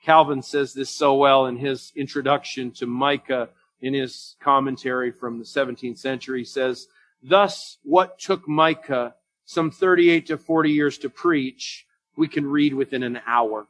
Calvin 0.05 0.43
says 0.43 0.72
this 0.72 0.91
so 0.91 1.14
well 1.14 1.47
in 1.47 1.57
his 1.57 1.93
introduction 1.95 2.70
to 2.72 2.86
Micah 2.86 3.51
in 3.82 3.95
his 3.95 4.36
commentary 4.41 5.11
from 5.11 5.38
the 5.38 5.45
17th 5.45 5.99
century. 5.99 6.41
He 6.41 6.45
says, 6.45 6.88
Thus, 7.22 7.78
what 7.82 8.18
took 8.18 8.48
Micah 8.48 9.14
some 9.44 9.70
38 9.70 10.26
to 10.26 10.38
40 10.38 10.70
years 10.70 10.98
to 10.98 11.10
preach, 11.10 11.84
we 12.16 12.28
can 12.28 12.46
read 12.46 12.72
within 12.72 13.02
an 13.02 13.20
hour. 13.26 13.66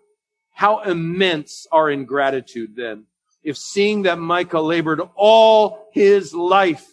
How 0.52 0.80
immense 0.82 1.66
our 1.72 1.90
ingratitude 1.90 2.76
then, 2.76 3.06
if 3.42 3.56
seeing 3.56 4.02
that 4.02 4.18
Micah 4.18 4.60
labored 4.60 5.00
all 5.14 5.88
his 5.92 6.34
life 6.34 6.86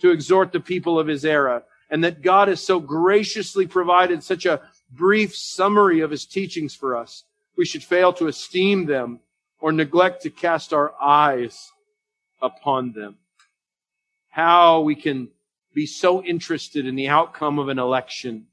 to 0.00 0.10
exhort 0.10 0.52
the 0.52 0.60
people 0.60 1.00
of 1.00 1.08
his 1.08 1.24
era, 1.24 1.64
and 1.90 2.04
that 2.04 2.22
God 2.22 2.48
has 2.48 2.64
so 2.64 2.78
graciously 2.78 3.66
provided 3.66 4.22
such 4.22 4.46
a 4.46 4.60
brief 4.90 5.34
summary 5.34 6.00
of 6.00 6.10
his 6.10 6.24
teachings 6.24 6.74
for 6.74 6.96
us, 6.96 7.24
we 7.56 7.64
should 7.64 7.82
fail 7.82 8.12
to 8.12 8.28
esteem 8.28 8.86
them 8.86 9.18
or 9.60 9.72
neglect 9.72 10.22
to 10.22 10.30
cast 10.30 10.72
our 10.72 10.94
eyes 11.02 11.72
upon 12.40 12.92
them. 12.92 13.16
How 14.30 14.80
we 14.80 14.94
can 14.94 15.28
be 15.78 15.86
so 15.86 16.24
interested 16.24 16.86
in 16.86 16.96
the 16.96 17.06
outcome 17.06 17.60
of 17.60 17.68
an 17.68 17.78
election. 17.78 18.46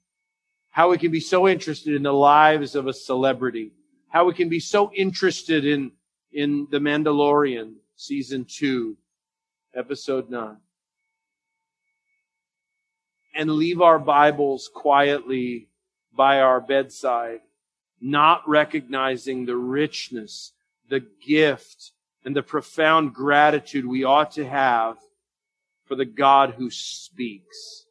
How 0.70 0.92
we 0.92 1.00
can 1.00 1.10
be 1.10 1.20
so 1.20 1.48
interested 1.48 1.96
in 1.96 2.04
the 2.04 2.14
lives 2.14 2.76
of 2.76 2.86
a 2.86 2.94
celebrity. 2.94 3.72
How 4.10 4.26
we 4.26 4.36
can 4.36 4.48
be 4.48 4.60
so 4.60 4.92
interested 4.94 5.66
in, 5.66 5.92
in 6.32 6.68
The 6.70 6.78
Mandalorian, 6.78 7.78
season 7.96 8.46
two, 8.48 8.98
episode 9.74 10.30
nine. 10.30 10.58
And 13.34 13.50
leave 13.50 13.82
our 13.82 13.98
Bibles 13.98 14.70
quietly 14.72 15.70
by 16.16 16.42
our 16.42 16.62
bedside, 16.62 17.40
not 18.00 18.48
recognizing 18.48 19.48
the 19.48 19.58
richness, 19.58 20.54
the 20.92 21.04
gift, 21.26 21.92
and 22.24 22.36
the 22.36 22.44
profound 22.44 23.16
gratitude 23.16 23.88
we 23.88 24.04
ought 24.04 24.30
to 24.34 24.46
have 24.48 24.98
for 25.86 25.96
the 25.96 26.06
God 26.06 26.56
who 26.58 26.70
speaks. 26.70 27.86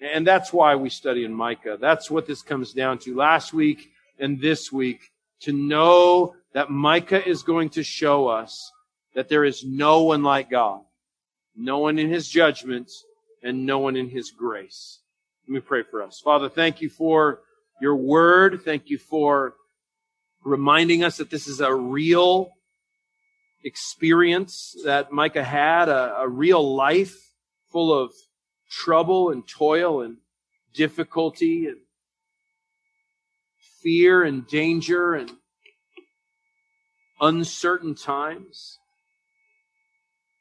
And 0.00 0.26
that's 0.26 0.52
why 0.52 0.76
we 0.76 0.88
study 0.88 1.24
in 1.24 1.34
Micah. 1.34 1.76
That's 1.80 2.10
what 2.10 2.26
this 2.26 2.42
comes 2.42 2.72
down 2.72 2.98
to. 3.00 3.14
Last 3.14 3.52
week 3.52 3.90
and 4.18 4.40
this 4.40 4.72
week, 4.72 5.10
to 5.40 5.52
know 5.52 6.34
that 6.52 6.70
Micah 6.70 7.26
is 7.26 7.42
going 7.42 7.70
to 7.70 7.82
show 7.82 8.28
us 8.28 8.72
that 9.14 9.28
there 9.28 9.44
is 9.44 9.64
no 9.64 10.02
one 10.02 10.22
like 10.22 10.50
God. 10.50 10.80
No 11.56 11.78
one 11.78 11.98
in 11.98 12.08
his 12.08 12.28
judgment 12.28 12.90
and 13.42 13.66
no 13.66 13.78
one 13.78 13.96
in 13.96 14.08
his 14.08 14.30
grace. 14.30 15.00
Let 15.46 15.54
me 15.54 15.60
pray 15.60 15.82
for 15.82 16.02
us. 16.02 16.20
Father, 16.20 16.48
thank 16.48 16.80
you 16.80 16.88
for 16.88 17.40
your 17.80 17.96
word. 17.96 18.62
Thank 18.64 18.88
you 18.88 18.98
for 18.98 19.54
reminding 20.44 21.04
us 21.04 21.16
that 21.18 21.30
this 21.30 21.46
is 21.46 21.60
a 21.60 21.74
real 21.74 22.52
experience 23.64 24.76
that 24.84 25.12
Micah 25.12 25.44
had, 25.44 25.88
a, 25.88 26.20
a 26.20 26.28
real 26.28 26.74
life 26.74 27.16
full 27.70 27.92
of 27.92 28.12
trouble 28.70 29.30
and 29.30 29.46
toil 29.46 30.02
and 30.02 30.16
difficulty 30.74 31.66
and 31.66 31.78
fear 33.82 34.22
and 34.22 34.46
danger 34.46 35.14
and 35.14 35.30
uncertain 37.20 37.94
times. 37.94 38.78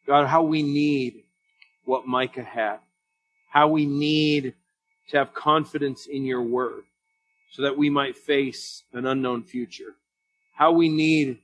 God, 0.08 0.28
how 0.28 0.44
we 0.44 0.64
need 0.64 1.24
what 1.86 2.08
Micah 2.08 2.44
had. 2.44 2.78
How 3.52 3.68
we 3.68 3.86
need 3.86 4.54
to 5.10 5.18
have 5.18 5.34
confidence 5.34 6.06
in 6.06 6.24
your 6.24 6.42
word 6.42 6.84
so 7.52 7.64
that 7.64 7.78
we 7.78 7.90
might 7.90 8.16
face 8.18 8.84
an 8.94 9.06
unknown 9.06 9.44
future. 9.44 9.96
How 10.56 10.72
we 10.72 10.88
need 10.88 11.40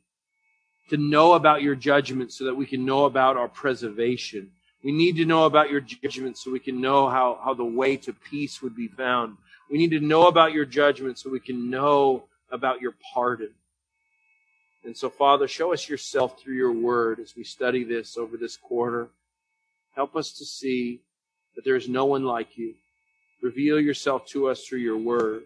to 0.89 0.97
know 0.97 1.33
about 1.33 1.61
your 1.61 1.75
judgment 1.75 2.31
so 2.31 2.45
that 2.45 2.55
we 2.55 2.65
can 2.65 2.85
know 2.85 3.05
about 3.05 3.37
our 3.37 3.47
preservation. 3.47 4.51
We 4.83 4.91
need 4.91 5.17
to 5.17 5.25
know 5.25 5.45
about 5.45 5.71
your 5.71 5.81
judgment 5.81 6.37
so 6.37 6.51
we 6.51 6.59
can 6.59 6.79
know 6.79 7.09
how, 7.09 7.39
how 7.43 7.53
the 7.53 7.65
way 7.65 7.97
to 7.97 8.13
peace 8.13 8.61
would 8.61 8.75
be 8.75 8.87
found. 8.87 9.37
We 9.69 9.79
need 9.79 9.91
to 9.91 9.99
know 9.99 10.27
about 10.27 10.53
your 10.53 10.65
judgment 10.65 11.17
so 11.17 11.29
we 11.29 11.39
can 11.39 11.69
know 11.71 12.25
about 12.51 12.81
your 12.81 12.93
pardon. 13.13 13.49
And 14.83 14.95
so, 14.95 15.09
Father, 15.09 15.47
show 15.47 15.73
us 15.73 15.89
yourself 15.89 16.39
through 16.39 16.53
your 16.53 16.71
word 16.71 17.19
as 17.19 17.35
we 17.35 17.43
study 17.43 17.83
this 17.83 18.15
over 18.17 18.37
this 18.37 18.55
quarter. 18.55 19.09
Help 19.95 20.15
us 20.15 20.33
to 20.33 20.45
see 20.45 21.01
that 21.55 21.65
there 21.65 21.75
is 21.75 21.89
no 21.89 22.05
one 22.05 22.23
like 22.23 22.55
you. 22.55 22.75
Reveal 23.41 23.79
yourself 23.79 24.27
to 24.27 24.49
us 24.49 24.63
through 24.63 24.79
your 24.79 24.97
word. 24.97 25.43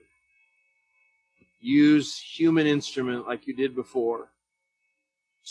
Use 1.62 2.20
human 2.20 2.68
instrument 2.68 3.26
like 3.26 3.48
you 3.48 3.54
did 3.54 3.74
before 3.74 4.28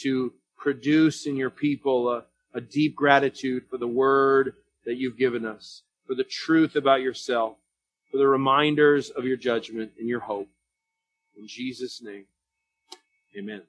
to 0.00 0.32
produce 0.56 1.26
in 1.26 1.36
your 1.36 1.50
people 1.50 2.12
a, 2.12 2.24
a 2.54 2.60
deep 2.60 2.94
gratitude 2.94 3.64
for 3.70 3.78
the 3.78 3.86
word 3.86 4.54
that 4.84 4.96
you've 4.96 5.18
given 5.18 5.44
us, 5.46 5.82
for 6.06 6.14
the 6.14 6.24
truth 6.24 6.76
about 6.76 7.00
yourself, 7.00 7.56
for 8.10 8.18
the 8.18 8.26
reminders 8.26 9.10
of 9.10 9.24
your 9.24 9.36
judgment 9.36 9.92
and 9.98 10.08
your 10.08 10.20
hope. 10.20 10.48
In 11.36 11.46
Jesus' 11.46 12.02
name, 12.02 12.24
amen. 13.36 13.62